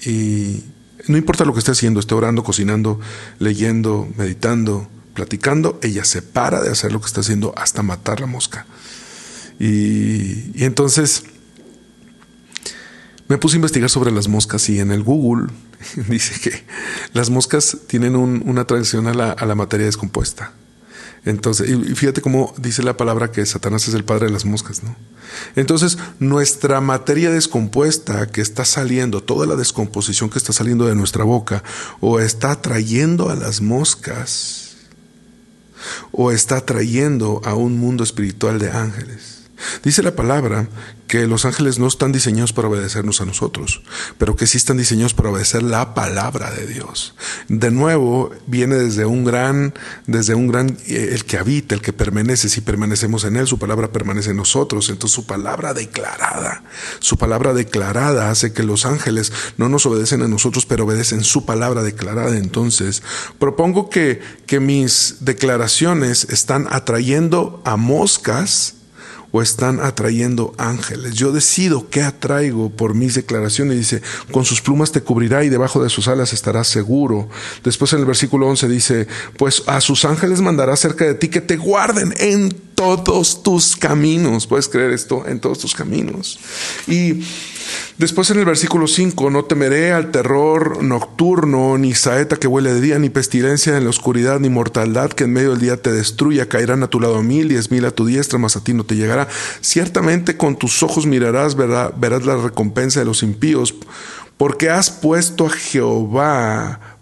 Y 0.05 0.63
no 1.07 1.17
importa 1.17 1.43
lo 1.43 1.53
que 1.53 1.59
esté 1.59 1.71
haciendo, 1.71 1.99
esté 1.99 2.13
orando, 2.13 2.43
cocinando, 2.43 2.99
leyendo, 3.39 4.07
meditando, 4.15 4.87
platicando, 5.15 5.79
ella 5.81 6.05
se 6.05 6.21
para 6.21 6.61
de 6.61 6.69
hacer 6.69 6.91
lo 6.91 7.01
que 7.01 7.07
está 7.07 7.21
haciendo 7.21 7.53
hasta 7.57 7.81
matar 7.81 8.19
la 8.19 8.27
mosca. 8.27 8.67
Y, 9.59 10.51
y 10.53 10.65
entonces 10.65 11.23
me 13.27 13.37
puse 13.37 13.55
a 13.55 13.57
investigar 13.57 13.89
sobre 13.89 14.11
las 14.11 14.27
moscas 14.27 14.69
y 14.69 14.79
en 14.79 14.91
el 14.91 15.03
Google 15.03 15.47
dice 16.09 16.39
que 16.39 16.63
las 17.13 17.29
moscas 17.29 17.77
tienen 17.87 18.15
una 18.15 18.65
tradición 18.65 19.07
a 19.07 19.13
la, 19.13 19.55
materia 19.55 19.85
descompuesta. 19.85 20.53
Entonces, 21.25 21.69
y 21.69 21.95
fíjate 21.95 22.21
cómo 22.21 22.53
dice 22.57 22.83
la 22.83 22.95
palabra 22.95 23.31
que 23.31 23.45
Satanás 23.45 23.87
es 23.87 23.93
el 23.93 24.05
padre 24.05 24.27
de 24.27 24.31
las 24.31 24.45
moscas, 24.45 24.83
¿no? 24.83 24.95
Entonces, 25.57 25.97
nuestra 26.19 26.79
materia 26.79 27.29
descompuesta 27.29 28.27
que 28.27 28.39
está 28.39 28.63
saliendo, 28.63 29.21
toda 29.21 29.45
la 29.45 29.57
descomposición 29.57 30.29
que 30.29 30.37
está 30.37 30.53
saliendo 30.53 30.85
de 30.85 30.95
nuestra 30.95 31.25
boca, 31.25 31.63
o 31.99 32.21
está 32.21 32.51
atrayendo 32.51 33.29
a 33.29 33.35
las 33.35 33.59
moscas, 33.59 34.77
o 36.13 36.31
está 36.31 36.57
atrayendo 36.57 37.41
a 37.43 37.55
un 37.55 37.77
mundo 37.77 38.05
espiritual 38.05 38.57
de 38.57 38.71
ángeles. 38.71 39.36
Dice 39.83 40.03
la 40.03 40.15
palabra 40.15 40.67
que 41.07 41.25
los 41.25 41.45
ángeles 41.45 41.79
no 41.79 41.87
están 41.87 42.11
diseñados 42.11 42.53
para 42.53 42.67
obedecernos 42.67 43.21
a 43.21 43.25
nosotros, 43.25 43.81
pero 44.17 44.35
que 44.35 44.45
sí 44.45 44.57
están 44.57 44.77
diseñados 44.77 45.13
para 45.13 45.29
obedecer 45.29 45.63
la 45.63 45.93
palabra 45.93 46.51
de 46.51 46.67
Dios. 46.67 47.15
De 47.47 47.71
nuevo, 47.71 48.31
viene 48.45 48.75
desde 48.75 49.05
un 49.05 49.23
gran, 49.23 49.73
desde 50.05 50.35
un 50.35 50.47
gran, 50.47 50.77
eh, 50.87 51.09
el 51.13 51.25
que 51.25 51.37
habita, 51.37 51.75
el 51.75 51.81
que 51.81 51.93
permanece, 51.93 52.49
si 52.49 52.61
permanecemos 52.61 53.23
en 53.23 53.37
él, 53.37 53.47
su 53.47 53.57
palabra 53.57 53.91
permanece 53.91 54.31
en 54.31 54.37
nosotros. 54.37 54.89
Entonces 54.89 55.15
su 55.15 55.25
palabra 55.25 55.73
declarada, 55.73 56.63
su 56.99 57.17
palabra 57.17 57.53
declarada 57.53 58.29
hace 58.29 58.51
que 58.51 58.63
los 58.63 58.85
ángeles 58.85 59.31
no 59.57 59.69
nos 59.69 59.85
obedecen 59.85 60.21
a 60.21 60.27
nosotros, 60.27 60.65
pero 60.65 60.83
obedecen 60.83 61.23
su 61.23 61.45
palabra 61.45 61.83
declarada. 61.83 62.37
Entonces, 62.37 63.01
propongo 63.39 63.89
que, 63.89 64.21
que 64.45 64.59
mis 64.59 65.17
declaraciones 65.21 66.27
están 66.29 66.67
atrayendo 66.69 67.61
a 67.65 67.77
moscas, 67.77 68.76
o 69.31 69.41
están 69.41 69.79
atrayendo 69.79 70.53
ángeles. 70.57 71.15
Yo 71.15 71.31
decido 71.31 71.89
qué 71.89 72.01
atraigo 72.01 72.69
por 72.69 72.93
mis 72.93 73.15
declaraciones. 73.15 73.77
Dice, 73.77 74.01
con 74.31 74.45
sus 74.45 74.61
plumas 74.61 74.91
te 74.91 75.01
cubrirá 75.01 75.43
y 75.43 75.49
debajo 75.49 75.83
de 75.83 75.89
sus 75.89 76.07
alas 76.07 76.33
estarás 76.33 76.67
seguro. 76.67 77.29
Después 77.63 77.93
en 77.93 77.99
el 77.99 78.05
versículo 78.05 78.47
11 78.47 78.67
dice, 78.67 79.07
pues 79.37 79.63
a 79.67 79.81
sus 79.81 80.05
ángeles 80.05 80.41
mandará 80.41 80.75
cerca 80.75 81.05
de 81.05 81.15
ti 81.15 81.27
que 81.29 81.41
te 81.41 81.57
guarden 81.57 82.13
en 82.19 82.66
todos 82.77 83.41
tus 83.41 83.75
caminos. 83.75 84.45
¿Puedes 84.45 84.69
creer 84.69 84.91
esto? 84.91 85.25
En 85.27 85.39
todos 85.39 85.57
tus 85.57 85.73
caminos. 85.73 86.39
Y 86.87 87.23
Después 87.97 88.29
en 88.29 88.37
el 88.37 88.45
versículo 88.45 88.87
5, 88.87 89.31
no 89.31 89.45
temeré 89.45 89.91
al 89.91 90.11
terror 90.11 90.83
nocturno, 90.83 91.77
ni 91.77 91.95
saeta 91.95 92.37
que 92.37 92.47
huele 92.47 92.73
de 92.73 92.79
día, 92.79 92.99
ni 92.99 93.09
pestilencia 93.09 93.75
en 93.75 93.83
la 93.83 93.89
oscuridad, 93.89 94.39
ni 94.39 94.49
mortaldad 94.49 95.09
que 95.09 95.23
en 95.23 95.33
medio 95.33 95.49
del 95.49 95.59
día 95.59 95.81
te 95.81 95.91
destruya. 95.91 96.47
Caerán 96.47 96.83
a 96.83 96.87
tu 96.87 96.99
lado 96.99 97.21
mil, 97.23 97.49
diez 97.49 97.71
mil 97.71 97.83
a 97.85 97.91
tu 97.91 98.05
diestra, 98.05 98.37
mas 98.37 98.55
a 98.55 98.63
ti 98.63 98.73
no 98.73 98.85
te 98.85 98.95
llegará. 98.95 99.27
Ciertamente 99.61 100.37
con 100.37 100.55
tus 100.57 100.83
ojos 100.83 101.07
mirarás, 101.07 101.55
verás 101.55 102.25
la 102.25 102.37
recompensa 102.37 102.99
de 102.99 103.07
los 103.07 103.23
impíos, 103.23 103.73
porque 104.37 104.69
has 104.69 104.91
puesto 104.91 105.47
a 105.47 105.49
Jehová 105.49 106.96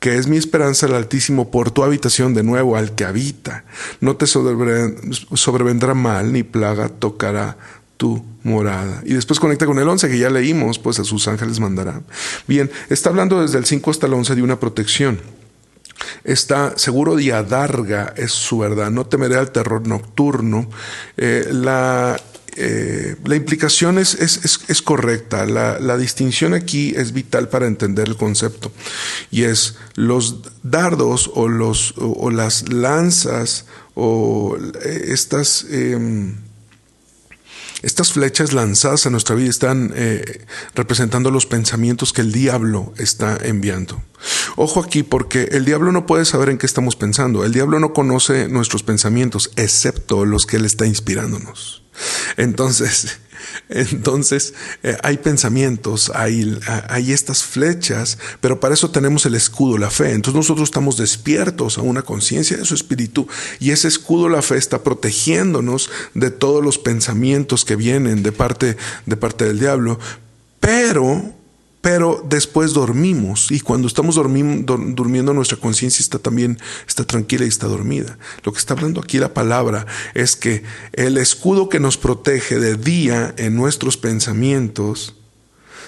que 0.00 0.16
es 0.16 0.26
mi 0.26 0.38
esperanza 0.38 0.86
el 0.86 0.94
Altísimo, 0.94 1.50
por 1.50 1.70
tu 1.70 1.84
habitación 1.84 2.34
de 2.34 2.42
nuevo 2.42 2.76
al 2.76 2.94
que 2.94 3.04
habita. 3.04 3.64
No 4.00 4.16
te 4.16 4.26
sobrevendrá 4.26 5.94
mal, 5.94 6.32
ni 6.32 6.42
plaga 6.42 6.88
tocará 6.88 7.58
tu 7.98 8.24
morada. 8.42 9.02
Y 9.04 9.12
después 9.12 9.38
conecta 9.38 9.66
con 9.66 9.78
el 9.78 9.86
11 9.86 10.08
que 10.08 10.18
ya 10.18 10.30
leímos, 10.30 10.78
pues 10.78 10.98
a 10.98 11.04
sus 11.04 11.28
ángeles 11.28 11.60
mandará. 11.60 12.00
Bien, 12.48 12.70
está 12.88 13.10
hablando 13.10 13.42
desde 13.42 13.58
el 13.58 13.66
5 13.66 13.90
hasta 13.90 14.06
el 14.06 14.14
11 14.14 14.36
de 14.36 14.42
una 14.42 14.58
protección. 14.58 15.20
Está 16.24 16.78
seguro 16.78 17.14
de 17.14 17.34
adarga, 17.34 18.14
es 18.16 18.32
su 18.32 18.58
verdad. 18.58 18.90
No 18.90 19.04
temeré 19.04 19.36
al 19.36 19.50
terror 19.50 19.86
nocturno. 19.86 20.66
Eh, 21.18 21.46
la 21.52 22.18
eh, 22.56 23.16
la 23.24 23.36
implicación 23.36 23.98
es, 23.98 24.16
correcta. 24.84 25.46
La, 25.46 25.96
distinción 25.96 26.54
aquí 26.54 26.94
es 26.96 27.12
vital 27.12 27.48
para 27.48 27.66
entender 27.66 28.08
el 28.08 28.16
concepto. 28.16 28.72
Y 29.30 29.44
es 29.44 29.76
los 29.94 30.36
dardos 30.62 31.30
o, 31.34 32.30
las 32.30 32.72
lanzas 32.72 33.66
o 33.94 34.56
eh, 34.84 35.04
estas... 35.08 35.66
Em, 35.70 36.36
estas 37.82 38.12
flechas 38.12 38.52
lanzadas 38.52 39.06
a 39.06 39.10
nuestra 39.10 39.34
vida 39.34 39.48
están 39.48 39.92
eh, 39.94 40.44
representando 40.74 41.30
los 41.30 41.46
pensamientos 41.46 42.12
que 42.12 42.20
el 42.20 42.30
diablo 42.30 42.92
está 42.98 43.38
enviando. 43.42 44.02
Ojo 44.56 44.80
aquí 44.80 45.02
porque 45.02 45.44
el 45.52 45.64
diablo 45.64 45.90
no 45.90 46.04
puede 46.04 46.26
saber 46.26 46.50
en 46.50 46.58
qué 46.58 46.66
estamos 46.66 46.94
pensando. 46.94 47.42
El 47.42 47.52
diablo 47.52 47.80
no 47.80 47.94
conoce 47.94 48.48
nuestros 48.48 48.82
pensamientos, 48.82 49.50
excepto 49.56 50.26
los 50.26 50.44
que 50.44 50.56
él 50.56 50.66
está 50.66 50.86
inspirándonos. 50.86 51.82
Entonces, 52.36 53.18
entonces 53.68 54.54
eh, 54.82 54.96
hay 55.02 55.18
pensamientos, 55.18 56.10
hay, 56.14 56.58
hay 56.88 57.12
estas 57.12 57.44
flechas, 57.44 58.18
pero 58.40 58.60
para 58.60 58.74
eso 58.74 58.90
tenemos 58.90 59.26
el 59.26 59.34
escudo, 59.34 59.78
la 59.78 59.90
fe. 59.90 60.12
Entonces 60.12 60.36
nosotros 60.36 60.68
estamos 60.68 60.96
despiertos 60.96 61.78
a 61.78 61.82
una 61.82 62.02
conciencia 62.02 62.56
de 62.56 62.64
su 62.64 62.74
espíritu 62.74 63.28
y 63.58 63.70
ese 63.70 63.88
escudo, 63.88 64.28
la 64.28 64.42
fe, 64.42 64.56
está 64.56 64.82
protegiéndonos 64.82 65.90
de 66.14 66.30
todos 66.30 66.64
los 66.64 66.78
pensamientos 66.78 67.64
que 67.64 67.76
vienen 67.76 68.22
de 68.22 68.32
parte, 68.32 68.76
de 69.06 69.16
parte 69.16 69.44
del 69.44 69.60
diablo. 69.60 69.98
Pero 70.60 71.39
pero 71.80 72.22
después 72.28 72.72
dormimos 72.72 73.50
y 73.50 73.60
cuando 73.60 73.88
estamos 73.88 74.16
durmiendo 74.16 75.34
nuestra 75.34 75.58
conciencia 75.58 76.02
está 76.02 76.18
también 76.18 76.58
está 76.86 77.04
tranquila 77.04 77.44
y 77.44 77.48
está 77.48 77.66
dormida. 77.66 78.18
Lo 78.44 78.52
que 78.52 78.58
está 78.58 78.74
hablando 78.74 79.00
aquí 79.00 79.18
la 79.18 79.34
palabra 79.34 79.86
es 80.14 80.36
que 80.36 80.62
el 80.92 81.16
escudo 81.16 81.68
que 81.68 81.80
nos 81.80 81.96
protege 81.96 82.58
de 82.58 82.76
día 82.76 83.34
en 83.38 83.56
nuestros 83.56 83.96
pensamientos 83.96 85.14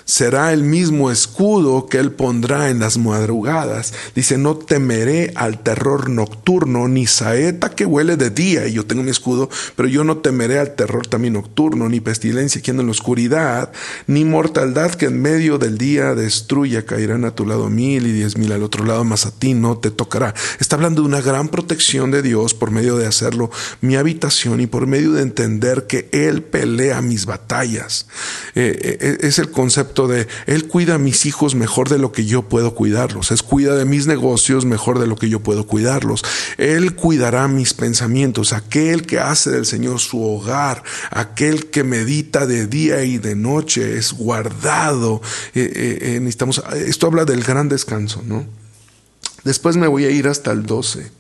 será 0.05 0.53
el 0.53 0.63
mismo 0.63 1.11
escudo 1.11 1.87
que 1.87 1.99
él 1.99 2.13
pondrá 2.13 2.71
en 2.71 2.81
las 2.81 2.99
madrugadas. 2.99 3.95
Dice, 4.15 4.39
no 4.39 4.57
temeré 4.57 5.33
al 5.35 5.63
terror 5.63 6.09
nocturno, 6.09 6.89
ni 6.89 7.07
saeta 7.07 7.71
que 7.71 7.87
huele 7.87 8.17
de 8.17 8.31
día, 8.31 8.67
y 8.67 8.73
yo 8.73 8.87
tengo 8.87 9.03
mi 9.03 9.11
escudo, 9.11 9.49
pero 9.77 9.89
yo 9.89 10.05
no 10.05 10.19
temeré 10.19 10.59
al 10.59 10.75
terror 10.75 11.07
también 11.07 11.35
nocturno, 11.35 11.89
ni 11.89 12.01
pestilencia 12.01 12.61
que 12.61 12.71
anda 12.71 12.83
en 12.83 12.89
la 12.89 12.93
oscuridad, 12.93 13.73
ni 14.07 14.25
mortaldad 14.25 14.93
que 14.93 15.07
en 15.07 15.21
medio 15.21 15.59
del 15.59 15.79
día 15.79 16.15
destruya, 16.15 16.85
caerán 16.85 17.25
a 17.25 17.35
tu 17.35 17.47
lado 17.47 17.69
mil 17.71 18.07
y 18.07 18.13
diez 18.13 18.37
mil 18.37 18.53
al 18.53 18.63
otro 18.63 18.85
lado, 18.85 19.05
mas 19.05 19.27
a 19.27 19.31
ti 19.31 19.55
no 19.55 19.79
te 19.79 19.91
tocará. 19.91 20.35
Está 20.61 20.77
hablando 20.77 21.03
de 21.03 21.09
una 21.09 21.21
gran 21.21 21.49
protección 21.49 22.11
de 22.11 22.23
Dios 22.23 22.55
por 22.55 22.71
medio 22.71 22.97
de 22.97 23.07
hacerlo 23.07 23.51
mi 23.81 23.97
habitación 23.97 24.61
y 24.61 24.67
por 24.67 24.87
medio 24.87 25.13
de 25.13 25.23
entender 25.23 25.87
que 25.87 26.09
Él 26.13 26.43
pelea 26.43 27.03
mis 27.03 27.27
batallas. 27.27 28.07
Eh, 28.55 28.99
eh, 29.01 29.19
es 29.21 29.39
el 29.39 29.51
concepto 29.51 29.92
de 29.93 30.27
Él 30.47 30.67
cuida 30.67 30.95
a 30.95 30.99
mis 30.99 31.27
hijos 31.27 31.55
mejor 31.55 31.89
de 31.89 31.99
lo 31.99 32.13
que 32.13 32.25
yo 32.25 32.49
puedo 32.49 32.75
cuidarlos, 32.75 33.31
Él 33.31 33.43
cuida 33.43 33.75
de 33.77 33.85
mis 33.85 34.07
negocios 34.07 34.65
mejor 34.65 34.99
de 34.99 35.07
lo 35.07 35.17
que 35.17 35.29
yo 35.29 35.41
puedo 35.41 35.67
cuidarlos, 35.67 36.25
Él 36.59 36.95
cuidará 36.95 37.47
mis 37.49 37.75
pensamientos, 37.75 38.53
aquel 38.53 39.07
que 39.07 39.21
hace 39.21 39.51
del 39.51 39.67
Señor 39.67 40.01
su 40.01 40.23
hogar, 40.23 40.83
aquel 41.11 41.71
que 41.71 41.85
medita 41.85 42.47
de 42.47 42.67
día 42.67 43.05
y 43.05 43.19
de 43.19 43.37
noche 43.37 43.99
es 43.99 44.13
guardado. 44.13 45.21
Eh, 45.55 45.71
eh, 45.75 46.21
eh, 46.23 46.85
esto 46.87 47.07
habla 47.07 47.25
del 47.25 47.43
gran 47.43 47.69
descanso, 47.69 48.23
¿no? 48.25 48.47
Después 49.45 49.77
me 49.77 49.89
voy 49.89 50.05
a 50.05 50.11
ir 50.11 50.29
hasta 50.29 50.53
el 50.53 50.65
12. 50.65 51.11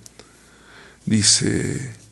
Dice... 1.06 2.02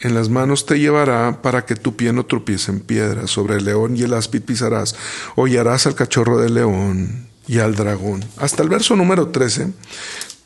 En 0.00 0.14
las 0.14 0.28
manos 0.28 0.64
te 0.64 0.78
llevará 0.78 1.42
para 1.42 1.64
que 1.64 1.74
tu 1.74 1.96
pie 1.96 2.12
no 2.12 2.24
tropiece 2.24 2.70
en 2.70 2.80
piedra. 2.80 3.26
Sobre 3.26 3.56
el 3.56 3.64
león 3.64 3.96
y 3.96 4.02
el 4.02 4.14
áspid 4.14 4.42
pisarás. 4.42 4.94
Hollarás 5.34 5.86
al 5.86 5.96
cachorro 5.96 6.38
del 6.38 6.54
león 6.54 7.28
y 7.48 7.58
al 7.58 7.74
dragón. 7.74 8.24
Hasta 8.36 8.62
el 8.62 8.68
verso 8.68 8.94
número 8.94 9.28
13. 9.28 9.72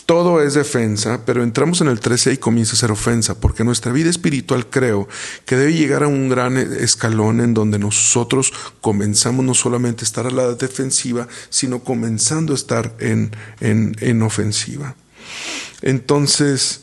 Todo 0.06 0.42
es 0.42 0.54
defensa, 0.54 1.20
pero 1.24 1.42
entramos 1.42 1.80
en 1.80 1.88
el 1.88 2.00
13 2.00 2.32
y 2.32 2.36
comienza 2.36 2.72
a 2.72 2.76
ser 2.76 2.90
ofensa, 2.90 3.40
porque 3.40 3.62
nuestra 3.62 3.92
vida 3.92 4.10
espiritual 4.10 4.68
creo 4.68 5.08
que 5.46 5.56
debe 5.56 5.74
llegar 5.74 6.02
a 6.02 6.08
un 6.08 6.28
gran 6.28 6.56
escalón 6.56 7.40
en 7.40 7.54
donde 7.54 7.78
nosotros 7.78 8.52
comenzamos 8.80 9.44
no 9.44 9.54
solamente 9.54 10.02
a 10.02 10.06
estar 10.06 10.26
a 10.26 10.30
la 10.30 10.54
defensiva, 10.54 11.28
sino 11.50 11.84
comenzando 11.84 12.52
a 12.52 12.56
estar 12.56 12.94
en, 12.98 13.30
en, 13.60 13.96
en 14.00 14.22
ofensiva. 14.22 14.96
Entonces, 15.82 16.82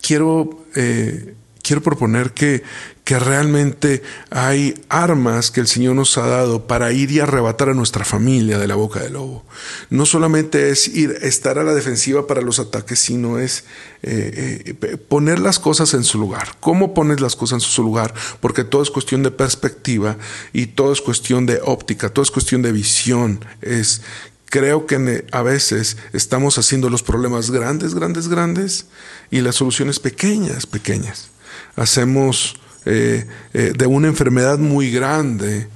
quiero 0.00 0.64
eh, 0.74 1.34
quiero 1.64 1.82
proponer 1.82 2.32
que, 2.32 2.62
que 3.04 3.18
realmente 3.18 4.02
hay 4.30 4.84
armas 4.90 5.50
que 5.50 5.60
el 5.60 5.66
Señor 5.66 5.96
nos 5.96 6.16
ha 6.18 6.26
dado 6.26 6.66
para 6.66 6.92
ir 6.92 7.10
y 7.10 7.20
arrebatar 7.20 7.70
a 7.70 7.74
nuestra 7.74 8.04
familia 8.04 8.58
de 8.58 8.68
la 8.68 8.74
boca 8.74 9.00
del 9.00 9.14
lobo. 9.14 9.44
No 9.88 10.04
solamente 10.04 10.70
es 10.70 10.88
ir, 10.88 11.18
estar 11.22 11.58
a 11.58 11.64
la 11.64 11.74
defensiva 11.74 12.26
para 12.26 12.42
los 12.42 12.58
ataques, 12.58 12.98
sino 12.98 13.38
es 13.38 13.64
eh, 14.02 14.76
eh, 14.82 14.96
poner 14.96 15.38
las 15.38 15.58
cosas 15.58 15.94
en 15.94 16.04
su 16.04 16.18
lugar. 16.18 16.56
¿Cómo 16.60 16.92
pones 16.92 17.20
las 17.20 17.34
cosas 17.34 17.64
en 17.64 17.68
su 17.68 17.82
lugar? 17.82 18.14
Porque 18.40 18.62
todo 18.62 18.82
es 18.82 18.90
cuestión 18.90 19.22
de 19.22 19.30
perspectiva 19.30 20.18
y 20.52 20.66
todo 20.66 20.92
es 20.92 21.00
cuestión 21.00 21.46
de 21.46 21.60
óptica, 21.64 22.10
todo 22.10 22.22
es 22.22 22.30
cuestión 22.30 22.60
de 22.60 22.72
visión. 22.72 23.42
Es 23.62 24.02
creo 24.50 24.86
que 24.86 25.24
a 25.32 25.42
veces 25.42 25.96
estamos 26.12 26.58
haciendo 26.58 26.90
los 26.90 27.02
problemas 27.02 27.50
grandes, 27.50 27.94
grandes, 27.94 28.28
grandes 28.28 28.86
y 29.30 29.40
las 29.40 29.56
soluciones 29.56 29.98
pequeñas, 29.98 30.66
pequeñas 30.66 31.33
hacemos 31.76 32.56
eh, 32.86 33.26
eh, 33.52 33.72
de 33.76 33.86
una 33.86 34.08
enfermedad 34.08 34.58
muy 34.58 34.90
grande 34.90 35.68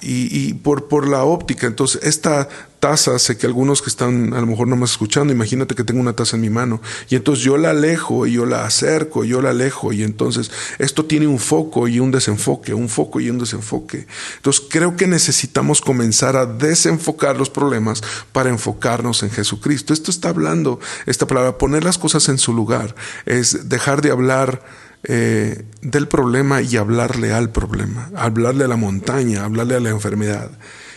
y, 0.00 0.54
por, 0.54 0.88
por, 0.88 1.08
la 1.08 1.24
óptica. 1.24 1.66
Entonces, 1.66 2.00
esta 2.04 2.48
taza, 2.78 3.18
sé 3.18 3.36
que 3.36 3.46
algunos 3.46 3.82
que 3.82 3.90
están 3.90 4.32
a 4.32 4.40
lo 4.40 4.46
mejor 4.46 4.68
no 4.68 4.76
más 4.76 4.92
escuchando, 4.92 5.32
imagínate 5.32 5.74
que 5.74 5.82
tengo 5.82 6.00
una 6.00 6.12
taza 6.12 6.36
en 6.36 6.42
mi 6.42 6.50
mano 6.50 6.80
y 7.08 7.16
entonces 7.16 7.44
yo 7.44 7.56
la 7.56 7.70
alejo 7.70 8.26
y 8.26 8.34
yo 8.34 8.46
la 8.46 8.64
acerco, 8.64 9.24
yo 9.24 9.42
la 9.42 9.50
alejo 9.50 9.92
y 9.92 10.04
entonces 10.04 10.52
esto 10.78 11.04
tiene 11.04 11.26
un 11.26 11.40
foco 11.40 11.88
y 11.88 11.98
un 11.98 12.12
desenfoque, 12.12 12.74
un 12.74 12.88
foco 12.88 13.20
y 13.20 13.30
un 13.30 13.38
desenfoque. 13.38 14.06
Entonces, 14.36 14.64
creo 14.70 14.96
que 14.96 15.06
necesitamos 15.06 15.80
comenzar 15.80 16.36
a 16.36 16.46
desenfocar 16.46 17.36
los 17.36 17.50
problemas 17.50 18.02
para 18.32 18.50
enfocarnos 18.50 19.22
en 19.22 19.30
Jesucristo. 19.30 19.92
Esto 19.92 20.10
está 20.10 20.28
hablando, 20.28 20.78
esta 21.06 21.26
palabra, 21.26 21.58
poner 21.58 21.82
las 21.82 21.98
cosas 21.98 22.28
en 22.28 22.38
su 22.38 22.52
lugar, 22.52 22.94
es 23.26 23.68
dejar 23.68 24.02
de 24.02 24.10
hablar 24.10 24.62
eh, 25.04 25.64
del 25.80 26.08
problema 26.08 26.60
y 26.60 26.76
hablarle 26.76 27.32
al 27.32 27.50
problema, 27.50 28.10
hablarle 28.16 28.64
a 28.64 28.68
la 28.68 28.76
montaña, 28.76 29.44
hablarle 29.44 29.76
a 29.76 29.80
la 29.80 29.90
enfermedad, 29.90 30.50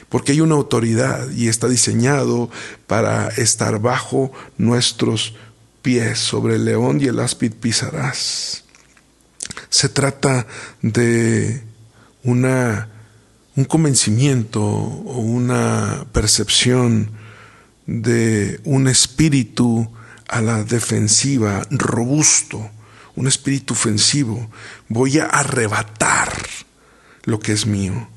porque 0.09 0.31
hay 0.31 0.41
una 0.41 0.55
autoridad 0.55 1.29
y 1.29 1.47
está 1.47 1.67
diseñado 1.67 2.49
para 2.87 3.27
estar 3.29 3.79
bajo 3.79 4.31
nuestros 4.57 5.35
pies, 5.81 6.19
sobre 6.19 6.55
el 6.55 6.65
león 6.65 6.99
y 7.01 7.05
el 7.05 7.19
áspid 7.19 7.53
pisarás. 7.53 8.63
Se 9.69 9.89
trata 9.89 10.47
de 10.81 11.63
una, 12.23 12.89
un 13.55 13.65
convencimiento 13.65 14.61
o 14.61 15.19
una 15.19 16.05
percepción 16.11 17.11
de 17.85 18.59
un 18.63 18.87
espíritu 18.87 19.91
a 20.27 20.41
la 20.41 20.63
defensiva, 20.63 21.67
robusto, 21.69 22.69
un 23.15 23.27
espíritu 23.27 23.73
ofensivo. 23.73 24.49
Voy 24.87 25.19
a 25.19 25.25
arrebatar 25.25 26.31
lo 27.23 27.39
que 27.39 27.53
es 27.53 27.65
mío. 27.65 28.07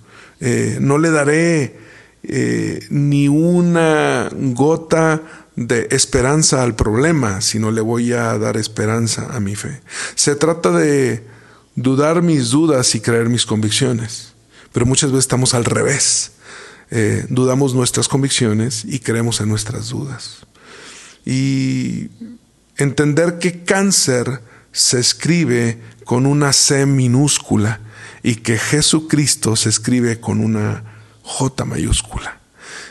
Eh, 0.40 0.78
no 0.80 0.98
le 0.98 1.10
daré 1.10 1.78
eh, 2.22 2.86
ni 2.90 3.28
una 3.28 4.30
gota 4.32 5.22
de 5.56 5.88
esperanza 5.90 6.62
al 6.62 6.74
problema, 6.74 7.40
sino 7.40 7.70
le 7.70 7.80
voy 7.80 8.12
a 8.12 8.36
dar 8.38 8.56
esperanza 8.56 9.28
a 9.30 9.40
mi 9.40 9.54
fe. 9.54 9.80
Se 10.14 10.34
trata 10.34 10.70
de 10.70 11.24
dudar 11.76 12.22
mis 12.22 12.50
dudas 12.50 12.94
y 12.94 13.00
creer 13.00 13.28
mis 13.28 13.46
convicciones. 13.46 14.32
Pero 14.72 14.86
muchas 14.86 15.10
veces 15.10 15.24
estamos 15.24 15.54
al 15.54 15.64
revés. 15.64 16.32
Eh, 16.90 17.26
dudamos 17.28 17.74
nuestras 17.74 18.08
convicciones 18.08 18.84
y 18.84 18.98
creemos 18.98 19.40
en 19.40 19.48
nuestras 19.48 19.88
dudas. 19.88 20.46
Y 21.24 22.08
entender 22.76 23.38
que 23.38 23.64
cáncer 23.64 24.40
se 24.74 24.98
escribe 24.98 25.78
con 26.04 26.26
una 26.26 26.52
C 26.52 26.84
minúscula 26.84 27.80
y 28.22 28.36
que 28.36 28.58
Jesucristo 28.58 29.54
se 29.54 29.68
escribe 29.68 30.20
con 30.20 30.40
una 30.40 30.82
J 31.22 31.64
mayúscula, 31.64 32.40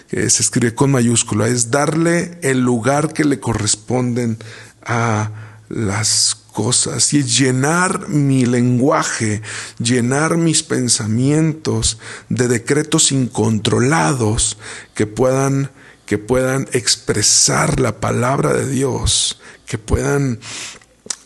que 0.07 0.29
se 0.29 0.41
escribe 0.41 0.73
con 0.73 0.91
mayúscula, 0.91 1.47
es 1.47 1.69
darle 1.69 2.39
el 2.41 2.61
lugar 2.61 3.13
que 3.13 3.25
le 3.25 3.39
corresponden 3.39 4.37
a 4.81 5.29
las 5.67 6.37
cosas. 6.53 7.13
Y 7.13 7.19
es 7.19 7.37
llenar 7.37 8.07
mi 8.07 8.45
lenguaje, 8.45 9.41
llenar 9.77 10.37
mis 10.37 10.63
pensamientos 10.63 11.99
de 12.29 12.47
decretos 12.47 13.11
incontrolados 13.11 14.57
que 14.95 15.05
puedan 15.05 15.69
que 16.05 16.17
puedan 16.17 16.67
expresar 16.73 17.79
la 17.79 18.01
palabra 18.01 18.53
de 18.53 18.67
Dios, 18.67 19.39
que 19.65 19.77
puedan 19.77 20.39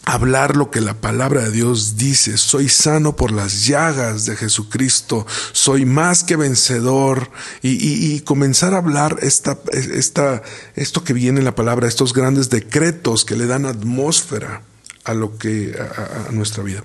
hablar 0.08 0.56
lo 0.56 0.72
que 0.72 0.80
la 0.80 0.94
palabra 0.94 1.44
de 1.44 1.52
Dios 1.52 1.98
dice. 1.98 2.38
Soy 2.38 2.70
sano 2.70 3.18
por 3.18 3.32
las 3.34 3.66
llagas 3.66 4.26
de 4.26 4.38
Jesucristo. 4.38 5.28
Soy 5.52 5.86
más 5.86 6.24
que 6.24 6.38
vencedor. 6.38 7.30
Y, 7.62 8.22
comenzar 8.22 8.74
a 8.74 8.78
hablar 8.78 9.18
esta, 9.22 9.60
esta, 9.74 10.42
esto 10.76 11.04
que 11.04 11.14
viene 11.14 11.40
en 11.40 11.46
la 11.46 11.56
palabra, 11.56 11.88
estos 11.88 12.14
grandes 12.14 12.50
decretos 12.50 13.26
que 13.26 13.36
le 13.36 13.48
dan 13.48 13.66
atmósfera 13.66 14.62
a 15.04 15.14
lo 15.14 15.38
que 15.38 15.78
a 15.78 16.32
nuestra 16.32 16.64
vida. 16.64 16.84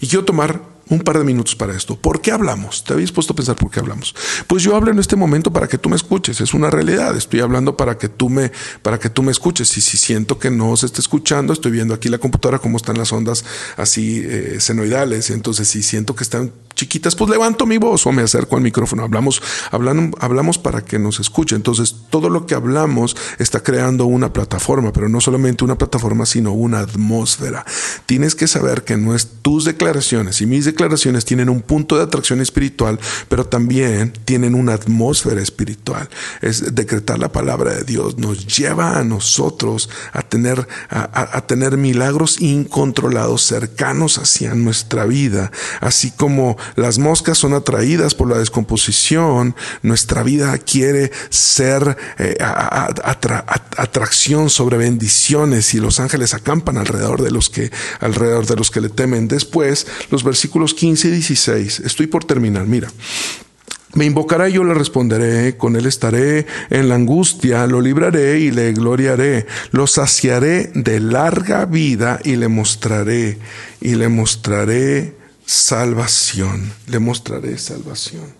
Y 0.00 0.08
quiero 0.08 0.24
tomar 0.24 0.75
un 0.88 1.00
par 1.00 1.18
de 1.18 1.24
minutos 1.24 1.56
para 1.56 1.74
esto. 1.76 1.96
¿Por 1.96 2.20
qué 2.20 2.30
hablamos? 2.30 2.84
¿Te 2.84 2.92
habías 2.92 3.12
puesto 3.12 3.32
a 3.32 3.36
pensar 3.36 3.56
por 3.56 3.70
qué 3.70 3.80
hablamos? 3.80 4.14
Pues 4.46 4.62
yo 4.62 4.76
hablo 4.76 4.90
en 4.90 4.98
este 4.98 5.16
momento 5.16 5.52
para 5.52 5.66
que 5.66 5.78
tú 5.78 5.88
me 5.88 5.96
escuches. 5.96 6.40
Es 6.40 6.54
una 6.54 6.70
realidad. 6.70 7.16
Estoy 7.16 7.40
hablando 7.40 7.76
para 7.76 7.98
que 7.98 8.08
tú 8.08 8.28
me, 8.28 8.52
para 8.82 8.98
que 8.98 9.10
tú 9.10 9.22
me 9.22 9.32
escuches. 9.32 9.76
Y 9.76 9.80
si 9.80 9.96
siento 9.96 10.38
que 10.38 10.50
no 10.50 10.76
se 10.76 10.86
está 10.86 11.00
escuchando, 11.00 11.52
estoy 11.52 11.72
viendo 11.72 11.94
aquí 11.94 12.08
la 12.08 12.18
computadora 12.18 12.58
cómo 12.58 12.76
están 12.76 12.98
las 12.98 13.12
ondas 13.12 13.44
así 13.76 14.22
eh, 14.24 14.56
senoidales. 14.60 15.30
Entonces, 15.30 15.68
si 15.68 15.82
siento 15.82 16.14
que 16.14 16.22
están 16.22 16.52
chiquitas, 16.76 17.16
pues 17.16 17.30
levanto 17.30 17.66
mi 17.66 17.78
voz 17.78 18.06
o 18.06 18.12
me 18.12 18.22
acerco 18.22 18.54
al 18.54 18.62
micrófono. 18.62 19.02
Hablamos, 19.02 19.42
hablamos, 19.70 20.58
para 20.58 20.84
que 20.84 20.98
nos 20.98 21.18
escuche. 21.18 21.56
Entonces, 21.56 21.96
todo 22.10 22.28
lo 22.28 22.46
que 22.46 22.54
hablamos 22.54 23.16
está 23.38 23.62
creando 23.62 24.04
una 24.06 24.32
plataforma, 24.32 24.92
pero 24.92 25.08
no 25.08 25.20
solamente 25.20 25.64
una 25.64 25.78
plataforma, 25.78 26.26
sino 26.26 26.52
una 26.52 26.80
atmósfera. 26.80 27.64
Tienes 28.04 28.34
que 28.34 28.46
saber 28.46 28.84
que 28.84 28.96
no 28.96 29.14
es 29.14 29.28
tus 29.42 29.64
declaraciones 29.64 30.40
y 30.40 30.46
mis 30.46 30.66
declaraciones 30.66 31.24
tienen 31.24 31.48
un 31.48 31.62
punto 31.62 31.96
de 31.96 32.04
atracción 32.04 32.40
espiritual, 32.40 33.00
pero 33.28 33.46
también 33.46 34.12
tienen 34.24 34.54
una 34.54 34.74
atmósfera 34.74 35.40
espiritual. 35.40 36.08
Es 36.42 36.74
decretar 36.74 37.18
la 37.18 37.32
palabra 37.32 37.74
de 37.74 37.84
Dios 37.84 38.18
nos 38.18 38.46
lleva 38.46 38.98
a 38.98 39.04
nosotros 39.04 39.88
a 40.12 40.22
tener, 40.22 40.68
a 40.90 41.40
tener 41.46 41.78
milagros 41.78 42.40
incontrolados 42.40 43.42
cercanos 43.42 44.18
hacia 44.18 44.54
nuestra 44.54 45.06
vida, 45.06 45.50
así 45.80 46.10
como 46.10 46.58
las 46.74 46.98
moscas 46.98 47.38
son 47.38 47.54
atraídas 47.54 48.14
por 48.14 48.28
la 48.28 48.38
descomposición. 48.38 49.54
Nuestra 49.82 50.22
vida 50.22 50.58
quiere 50.58 51.12
ser 51.30 51.96
eh, 52.18 52.36
atracción 53.76 54.50
sobre 54.50 54.76
bendiciones 54.76 55.74
y 55.74 55.80
los 55.80 56.00
ángeles 56.00 56.34
acampan 56.34 56.78
alrededor 56.78 57.22
de 57.22 57.30
los 57.30 57.50
que 57.50 57.70
alrededor 58.00 58.46
de 58.46 58.56
los 58.56 58.70
que 58.70 58.80
le 58.80 58.88
temen. 58.88 59.28
Después, 59.28 59.86
los 60.10 60.24
versículos 60.24 60.74
15 60.74 61.08
y 61.08 61.10
16. 61.12 61.80
Estoy 61.80 62.06
por 62.06 62.24
terminar. 62.24 62.66
Mira. 62.66 62.88
Me 63.96 64.04
invocará 64.04 64.50
y 64.50 64.52
yo 64.52 64.62
le 64.62 64.74
responderé, 64.74 65.56
con 65.56 65.74
él 65.74 65.86
estaré 65.86 66.44
en 66.68 66.90
la 66.90 66.96
angustia, 66.96 67.66
lo 67.66 67.80
libraré 67.80 68.40
y 68.40 68.50
le 68.50 68.74
gloriaré, 68.74 69.46
lo 69.70 69.86
saciaré 69.86 70.70
de 70.74 71.00
larga 71.00 71.64
vida 71.64 72.20
y 72.22 72.36
le 72.36 72.48
mostraré, 72.48 73.38
y 73.80 73.94
le 73.94 74.10
mostraré 74.10 75.15
salvación, 75.46 76.72
le 76.88 76.98
mostraré 76.98 77.56
salvación. 77.56 78.34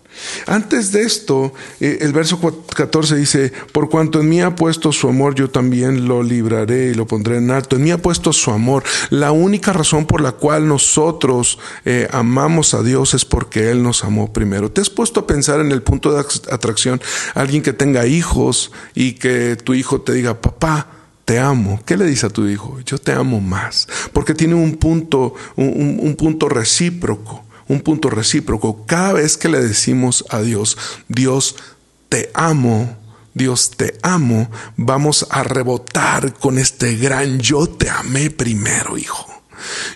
Antes 0.45 0.91
de 0.91 1.03
esto, 1.03 1.53
eh, 1.79 1.99
el 2.01 2.11
verso 2.11 2.39
14 2.75 3.15
dice, 3.15 3.53
por 3.71 3.89
cuanto 3.89 4.19
en 4.19 4.29
mí 4.29 4.41
ha 4.41 4.55
puesto 4.55 4.91
su 4.91 5.07
amor, 5.07 5.35
yo 5.35 5.49
también 5.49 6.07
lo 6.07 6.23
libraré 6.23 6.87
y 6.87 6.93
lo 6.95 7.07
pondré 7.07 7.37
en 7.37 7.51
alto. 7.51 7.75
En 7.75 7.83
mí 7.83 7.91
ha 7.91 8.01
puesto 8.01 8.33
su 8.33 8.51
amor. 8.51 8.83
La 9.09 9.31
única 9.31 9.73
razón 9.73 10.05
por 10.05 10.21
la 10.21 10.33
cual 10.33 10.67
nosotros 10.67 11.59
eh, 11.85 12.07
amamos 12.11 12.73
a 12.73 12.83
Dios 12.83 13.13
es 13.13 13.25
porque 13.25 13.71
Él 13.71 13.83
nos 13.83 14.03
amó 14.03 14.33
primero. 14.33 14.71
¿Te 14.71 14.81
has 14.81 14.89
puesto 14.89 15.21
a 15.21 15.27
pensar 15.27 15.59
en 15.59 15.71
el 15.71 15.83
punto 15.83 16.11
de 16.11 16.25
atracción? 16.51 17.01
Alguien 17.33 17.61
que 17.61 17.73
tenga 17.73 18.05
hijos 18.05 18.71
y 18.95 19.13
que 19.13 19.55
tu 19.55 19.73
hijo 19.73 20.01
te 20.01 20.13
diga, 20.13 20.41
papá, 20.41 20.96
te 21.27 21.39
amo. 21.39 21.81
¿Qué 21.85 21.97
le 21.97 22.05
dice 22.05 22.27
a 22.27 22.29
tu 22.29 22.47
hijo? 22.47 22.79
Yo 22.85 22.97
te 22.99 23.11
amo 23.11 23.41
más. 23.41 23.89
Porque 24.13 24.33
tiene 24.33 24.55
un 24.55 24.77
punto, 24.77 25.33
un, 25.57 26.15
punto 26.17 26.47
recíproco, 26.47 27.43
un 27.67 27.81
punto 27.81 28.09
recíproco. 28.09 28.85
Cada 28.85 29.11
vez 29.11 29.35
que 29.35 29.49
le 29.49 29.59
decimos 29.59 30.23
a 30.29 30.39
Dios, 30.39 30.77
Dios 31.09 31.57
te 32.07 32.31
amo, 32.33 32.97
Dios 33.33 33.71
te 33.71 33.97
amo, 34.03 34.49
vamos 34.77 35.27
a 35.29 35.43
rebotar 35.43 36.33
con 36.33 36.57
este 36.57 36.95
gran 36.95 37.39
yo 37.39 37.67
te 37.67 37.89
amé 37.89 38.29
primero, 38.29 38.97
hijo. 38.97 39.36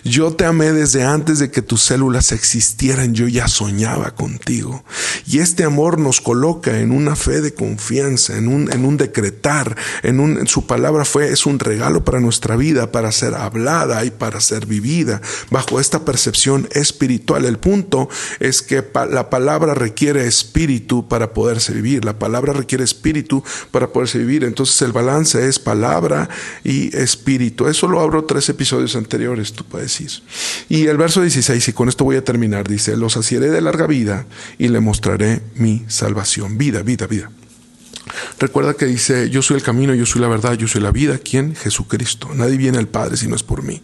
Yo 0.04 0.32
te 0.32 0.44
amé 0.44 0.72
desde 0.72 1.04
antes 1.04 1.38
de 1.38 1.50
que 1.50 1.62
tus 1.62 1.82
células 1.82 2.32
existieran, 2.32 3.14
yo 3.14 3.28
ya 3.28 3.48
soñaba 3.48 4.14
contigo. 4.14 4.84
Y 5.26 5.38
este 5.38 5.64
amor 5.64 5.98
nos 5.98 6.20
coloca 6.20 6.80
en 6.80 6.90
una 6.90 7.16
fe 7.16 7.40
de 7.40 7.54
confianza, 7.54 8.36
en 8.36 8.48
un, 8.48 8.72
en 8.72 8.84
un 8.84 8.96
decretar, 8.96 9.76
en, 10.02 10.20
un, 10.20 10.46
su 10.46 10.66
palabra 10.66 11.04
fue, 11.04 11.30
es 11.30 11.46
un 11.46 11.58
regalo 11.58 12.04
para 12.04 12.20
nuestra 12.20 12.56
vida, 12.56 12.92
para 12.92 13.12
ser 13.12 13.34
hablada 13.34 14.04
y 14.04 14.10
para 14.10 14.40
ser 14.40 14.66
vivida, 14.66 15.20
bajo 15.50 15.80
esta 15.80 16.04
percepción 16.04 16.68
espiritual. 16.72 17.44
El 17.44 17.58
punto 17.58 18.08
es 18.40 18.62
que 18.62 18.84
la 19.10 19.30
palabra 19.30 19.74
requiere 19.74 20.26
espíritu 20.26 21.08
para 21.08 21.32
poderse 21.32 21.72
vivir, 21.72 22.04
la 22.04 22.18
palabra 22.18 22.52
requiere 22.52 22.84
espíritu 22.84 23.42
para 23.70 23.88
poderse 23.88 24.18
vivir. 24.18 24.44
Entonces 24.44 24.80
el 24.82 24.92
balance 24.92 25.46
es 25.48 25.58
palabra 25.58 26.28
y 26.64 26.96
espíritu. 26.96 27.68
Eso 27.68 27.88
lo 27.88 28.00
abro 28.00 28.24
tres 28.24 28.48
episodios 28.48 28.96
anteriores 28.96 29.51
tú 29.52 29.64
puedes 29.64 30.00
ir. 30.00 30.10
Y 30.68 30.86
el 30.86 30.96
verso 30.96 31.20
16, 31.20 31.68
y 31.68 31.72
con 31.72 31.88
esto 31.88 32.04
voy 32.04 32.16
a 32.16 32.24
terminar, 32.24 32.68
dice, 32.68 32.96
los 32.96 33.14
saciaré 33.14 33.50
de 33.50 33.60
larga 33.60 33.86
vida 33.86 34.26
y 34.58 34.68
le 34.68 34.80
mostraré 34.80 35.42
mi 35.54 35.84
salvación. 35.88 36.58
Vida, 36.58 36.82
vida, 36.82 37.06
vida. 37.06 37.30
Recuerda 38.38 38.74
que 38.74 38.86
dice, 38.86 39.30
yo 39.30 39.42
soy 39.42 39.56
el 39.56 39.62
camino, 39.62 39.94
yo 39.94 40.06
soy 40.06 40.20
la 40.20 40.28
verdad, 40.28 40.54
yo 40.54 40.66
soy 40.66 40.80
la 40.80 40.90
vida. 40.90 41.18
¿Quién? 41.18 41.54
Jesucristo. 41.54 42.30
Nadie 42.34 42.56
viene 42.56 42.78
al 42.78 42.88
Padre 42.88 43.16
si 43.16 43.28
no 43.28 43.36
es 43.36 43.42
por 43.42 43.62
mí. 43.62 43.82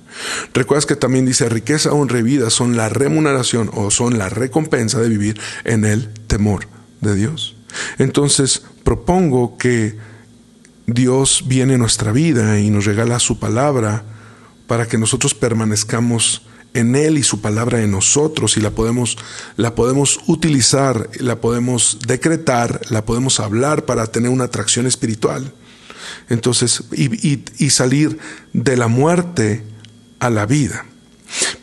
Recuerdas 0.53 0.87
que 0.87 0.97
también 0.97 1.27
dice, 1.27 1.49
riqueza, 1.49 1.93
honra 1.93 2.19
y 2.19 2.23
vida 2.23 2.51
son 2.51 2.77
la 2.77 2.89
remuneración 2.89 3.71
o 3.73 3.91
son 3.91 4.19
la 4.19 4.29
recompensa 4.29 5.01
de 5.01 5.09
vivir 5.09 5.41
en 5.65 5.85
el 5.85 6.13
temor 6.27 6.67
de 7.01 7.15
Dios. 7.15 7.57
Entonces, 7.99 8.63
propongo 8.83 9.57
que 9.57 9.97
Dios 10.87 11.45
viene 11.47 11.75
a 11.75 11.79
nuestra 11.79 12.13
vida 12.13 12.59
y 12.59 12.71
nos 12.71 12.87
regala 12.87 13.19
su 13.19 13.39
palabra 13.39 14.05
para 14.69 14.87
que 14.87 14.99
nosotros 14.99 15.35
permanezcamos 15.35 16.43
en 16.75 16.95
Él 16.95 17.19
y 17.19 17.23
su 17.25 17.41
palabra 17.41 17.83
en 17.83 17.91
nosotros 17.91 18.57
y 18.57 18.61
la 18.61 18.71
podemos, 18.71 19.17
la 19.57 19.75
podemos 19.75 20.21
utilizar, 20.27 21.11
la 21.19 21.41
podemos 21.41 21.99
decretar, 22.07 22.83
la 22.91 23.05
podemos 23.05 23.41
hablar 23.41 23.87
para 23.87 24.07
tener 24.07 24.31
una 24.31 24.45
atracción 24.45 24.87
espiritual. 24.87 25.53
Entonces, 26.29 26.85
y, 26.93 27.43
y 27.59 27.71
salir 27.71 28.19
de 28.53 28.77
la 28.77 28.89
muerte 28.89 29.65
a 30.21 30.31
la 30.31 30.47
vida. 30.47 30.85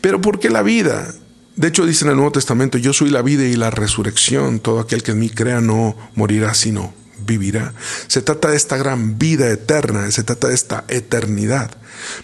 Pero 0.00 0.20
¿por 0.20 0.40
qué 0.40 0.50
la 0.50 0.62
vida? 0.62 1.14
De 1.54 1.68
hecho, 1.68 1.86
dice 1.86 2.04
en 2.04 2.10
el 2.10 2.16
Nuevo 2.16 2.32
Testamento, 2.32 2.76
yo 2.76 2.92
soy 2.92 3.10
la 3.10 3.22
vida 3.22 3.44
y 3.44 3.54
la 3.54 3.70
resurrección, 3.70 4.58
todo 4.58 4.80
aquel 4.80 5.02
que 5.02 5.12
en 5.12 5.20
mí 5.20 5.30
crea 5.30 5.60
no 5.60 5.96
morirá, 6.16 6.54
sino 6.54 6.92
vivirá. 7.18 7.74
Se 8.06 8.22
trata 8.22 8.50
de 8.50 8.56
esta 8.56 8.76
gran 8.76 9.18
vida 9.18 9.50
eterna, 9.50 10.10
se 10.10 10.22
trata 10.22 10.48
de 10.48 10.54
esta 10.54 10.84
eternidad. 10.88 11.70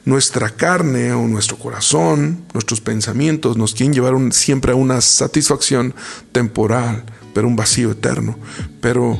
Nuestra 0.04 0.50
carne 0.50 1.12
o 1.12 1.26
nuestro 1.26 1.58
corazón, 1.58 2.44
nuestros 2.52 2.80
pensamientos 2.80 3.56
nos 3.56 3.74
quieren 3.74 3.94
llevar 3.94 4.14
siempre 4.32 4.72
a 4.72 4.76
una 4.76 5.00
satisfacción 5.00 5.94
temporal, 6.32 7.04
pero 7.34 7.48
un 7.48 7.56
vacío 7.56 7.90
eterno. 7.92 8.38
Pero 8.80 9.18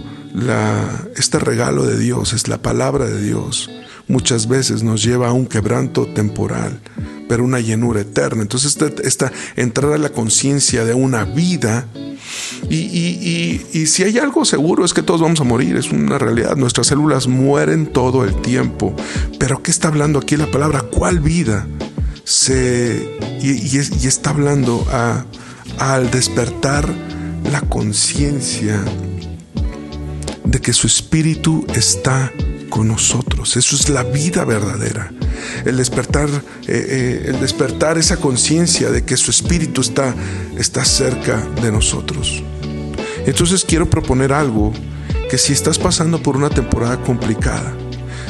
este 1.16 1.38
regalo 1.38 1.85
de 1.85 1.98
Dios 1.98 2.32
es 2.32 2.48
la 2.48 2.62
palabra 2.62 3.06
de 3.06 3.20
Dios. 3.20 3.70
Muchas 4.09 4.49
veces 4.49 4.83
nos 4.83 5.03
lleva 5.03 5.29
a 5.29 5.33
un 5.33 5.47
quebranto 5.47 6.07
temporal, 6.07 6.81
pero 7.29 7.45
una 7.45 7.61
llenura 7.61 8.01
eterna. 8.01 8.43
Entonces, 8.43 8.77
esta, 9.03 9.33
entrar 9.57 9.93
a 9.93 9.99
la 9.99 10.11
conciencia 10.11 10.85
de 10.85 10.95
una 10.95 11.25
vida 11.25 11.87
y, 12.69 13.87
si 13.87 14.05
hay 14.05 14.19
algo 14.19 14.45
seguro 14.45 14.85
es 14.85 14.95
que 14.95 15.03
todos 15.03 15.21
vamos 15.21 15.41
a 15.41 15.45
morir, 15.45 15.77
es 15.77 15.91
una 15.91 16.19
realidad. 16.19 16.57
Nuestras 16.57 16.87
células 16.87 17.27
mueren 17.27 17.87
todo 17.87 18.25
el 18.25 18.35
tiempo. 18.43 18.95
Pero 19.38 19.62
¿qué 19.62 19.71
está 19.71 19.88
hablando 19.88 20.19
aquí 20.19 20.37
la 20.37 20.51
palabra? 20.51 20.83
¿Cuál 20.83 21.21
vida? 21.21 21.67
se, 22.25 23.19
y, 23.41 23.77
está 24.07 24.31
hablando 24.31 24.87
al 25.79 26.11
despertar 26.11 26.88
la 27.51 27.61
conciencia 27.62 28.83
de 30.45 30.61
que 30.61 30.73
su 30.73 30.87
espíritu 30.87 31.67
está 31.75 32.33
con 32.72 32.88
nosotros. 32.88 33.54
Eso 33.58 33.76
es 33.76 33.90
la 33.90 34.02
vida 34.02 34.46
verdadera. 34.46 35.12
El 35.66 35.76
despertar, 35.76 36.30
eh, 36.30 36.40
eh, 36.66 37.24
el 37.26 37.38
despertar 37.38 37.98
esa 37.98 38.16
conciencia 38.16 38.90
de 38.90 39.04
que 39.04 39.18
su 39.18 39.30
espíritu 39.30 39.82
está, 39.82 40.14
está 40.56 40.82
cerca 40.87 41.37
de 41.61 41.70
nosotros. 41.70 42.42
Entonces 43.26 43.66
quiero 43.66 43.90
proponer 43.90 44.32
algo 44.32 44.72
que 45.28 45.37
si 45.37 45.52
estás 45.52 45.78
pasando 45.78 46.22
por 46.22 46.35
una 46.35 46.48
temporada 46.48 46.96
complicada, 47.02 47.74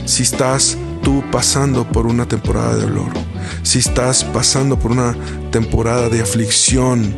si 0.06 0.24
estás 0.24 0.76
tú 1.04 1.22
pasando 1.30 1.86
por 1.86 2.08
una 2.08 2.26
temporada 2.26 2.74
de 2.74 2.82
dolor, 2.82 3.12
si 3.62 3.78
estás 3.78 4.24
pasando 4.24 4.76
por 4.76 4.90
una 4.90 5.14
temporada 5.52 6.08
de 6.08 6.20
aflicción, 6.20 7.14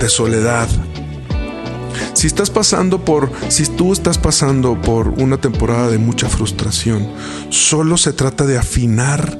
de 0.00 0.08
soledad, 0.08 0.68
si 2.22 2.28
estás 2.28 2.50
pasando 2.50 3.04
por, 3.04 3.32
si 3.48 3.66
tú 3.66 3.92
estás 3.92 4.16
pasando 4.16 4.80
por 4.80 5.08
una 5.08 5.40
temporada 5.40 5.90
de 5.90 5.98
mucha 5.98 6.28
frustración, 6.28 7.10
solo 7.48 7.96
se 7.96 8.12
trata 8.12 8.46
de 8.46 8.56
afinar 8.56 9.36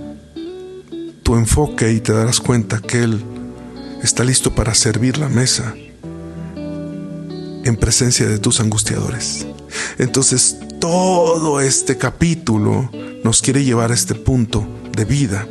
tu 1.22 1.36
enfoque 1.36 1.92
y 1.92 2.00
te 2.00 2.12
darás 2.12 2.40
cuenta 2.40 2.80
que 2.80 3.04
Él 3.04 3.22
está 4.02 4.24
listo 4.24 4.52
para 4.56 4.74
servir 4.74 5.16
la 5.18 5.28
mesa 5.28 5.76
en 6.56 7.76
presencia 7.76 8.26
de 8.26 8.40
tus 8.40 8.58
angustiadores. 8.58 9.46
Entonces 9.98 10.58
todo 10.80 11.60
este 11.60 11.98
capítulo 11.98 12.90
nos 13.22 13.42
quiere 13.42 13.62
llevar 13.62 13.92
a 13.92 13.94
este 13.94 14.16
punto 14.16 14.66
de 14.90 15.04
vida, 15.04 15.46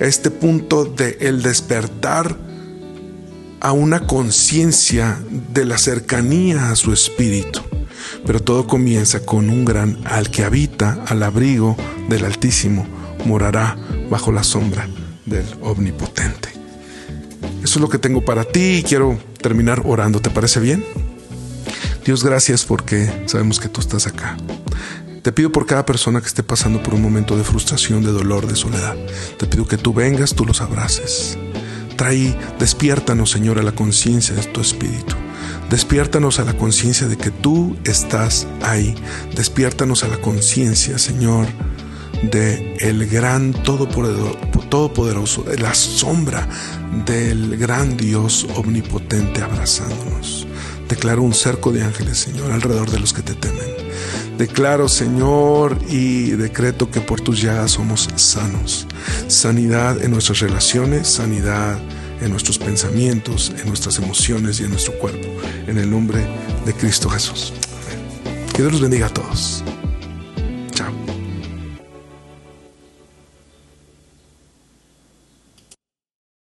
a 0.00 0.04
este 0.04 0.30
punto 0.30 0.84
de 0.84 1.18
el 1.20 1.42
despertar 1.42 2.36
a 3.60 3.72
una 3.72 4.06
conciencia 4.06 5.18
de 5.52 5.64
la 5.64 5.78
cercanía 5.78 6.70
a 6.70 6.76
su 6.76 6.92
espíritu. 6.92 7.60
Pero 8.26 8.40
todo 8.40 8.66
comienza 8.66 9.20
con 9.20 9.50
un 9.50 9.64
gran 9.64 9.98
al 10.04 10.30
que 10.30 10.44
habita 10.44 11.04
al 11.06 11.22
abrigo 11.22 11.76
del 12.08 12.24
Altísimo, 12.24 12.86
morará 13.24 13.76
bajo 14.10 14.32
la 14.32 14.42
sombra 14.42 14.88
del 15.26 15.44
Omnipotente. 15.60 16.48
Eso 17.62 17.78
es 17.78 17.80
lo 17.80 17.88
que 17.88 17.98
tengo 17.98 18.24
para 18.24 18.44
ti 18.44 18.78
y 18.78 18.82
quiero 18.82 19.18
terminar 19.40 19.82
orando. 19.84 20.20
¿Te 20.20 20.30
parece 20.30 20.60
bien? 20.60 20.84
Dios, 22.04 22.24
gracias 22.24 22.64
porque 22.64 23.24
sabemos 23.26 23.60
que 23.60 23.68
tú 23.68 23.80
estás 23.80 24.06
acá. 24.06 24.36
Te 25.22 25.32
pido 25.32 25.52
por 25.52 25.66
cada 25.66 25.84
persona 25.84 26.20
que 26.20 26.26
esté 26.26 26.42
pasando 26.42 26.82
por 26.82 26.94
un 26.94 27.02
momento 27.02 27.36
de 27.36 27.44
frustración, 27.44 28.02
de 28.02 28.10
dolor, 28.10 28.46
de 28.46 28.56
soledad. 28.56 28.96
Te 29.38 29.46
pido 29.46 29.66
que 29.66 29.76
tú 29.76 29.92
vengas, 29.92 30.34
tú 30.34 30.46
los 30.46 30.62
abraces. 30.62 31.36
Trae, 32.00 32.34
despiértanos, 32.58 33.30
Señor, 33.30 33.58
a 33.58 33.62
la 33.62 33.72
conciencia 33.72 34.34
de 34.34 34.42
tu 34.44 34.62
espíritu. 34.62 35.16
Despiértanos 35.68 36.40
a 36.40 36.44
la 36.46 36.54
conciencia 36.54 37.06
de 37.08 37.18
que 37.18 37.30
tú 37.30 37.76
estás 37.84 38.46
ahí. 38.62 38.94
Despiértanos 39.36 40.02
a 40.02 40.08
la 40.08 40.16
conciencia, 40.16 40.96
Señor, 40.96 41.46
de 42.22 42.74
el 42.80 43.06
gran 43.06 43.52
todopoderoso, 43.52 45.42
de 45.42 45.58
la 45.58 45.74
sombra 45.74 46.48
del 47.04 47.58
gran 47.58 47.98
Dios 47.98 48.46
omnipotente 48.56 49.42
abrazándonos. 49.42 50.46
Declaro 50.90 51.22
un 51.22 51.32
cerco 51.32 51.70
de 51.70 51.84
ángeles, 51.84 52.18
Señor, 52.18 52.50
alrededor 52.50 52.90
de 52.90 52.98
los 52.98 53.12
que 53.12 53.22
te 53.22 53.34
temen. 53.34 53.70
Declaro, 54.36 54.88
Señor, 54.88 55.78
y 55.88 56.30
decreto 56.30 56.90
que 56.90 57.00
por 57.00 57.20
tus 57.20 57.40
llagas 57.40 57.70
somos 57.70 58.08
sanos. 58.16 58.88
Sanidad 59.28 60.02
en 60.02 60.10
nuestras 60.10 60.40
relaciones, 60.40 61.06
sanidad 61.06 61.78
en 62.20 62.30
nuestros 62.30 62.58
pensamientos, 62.58 63.52
en 63.60 63.68
nuestras 63.68 63.98
emociones 63.98 64.58
y 64.58 64.64
en 64.64 64.70
nuestro 64.70 64.98
cuerpo. 64.98 65.28
En 65.68 65.78
el 65.78 65.88
nombre 65.88 66.26
de 66.66 66.74
Cristo 66.74 67.08
Jesús. 67.08 67.52
Que 68.52 68.62
Dios 68.62 68.72
los 68.72 68.80
bendiga 68.80 69.06
a 69.06 69.10
todos. 69.10 69.62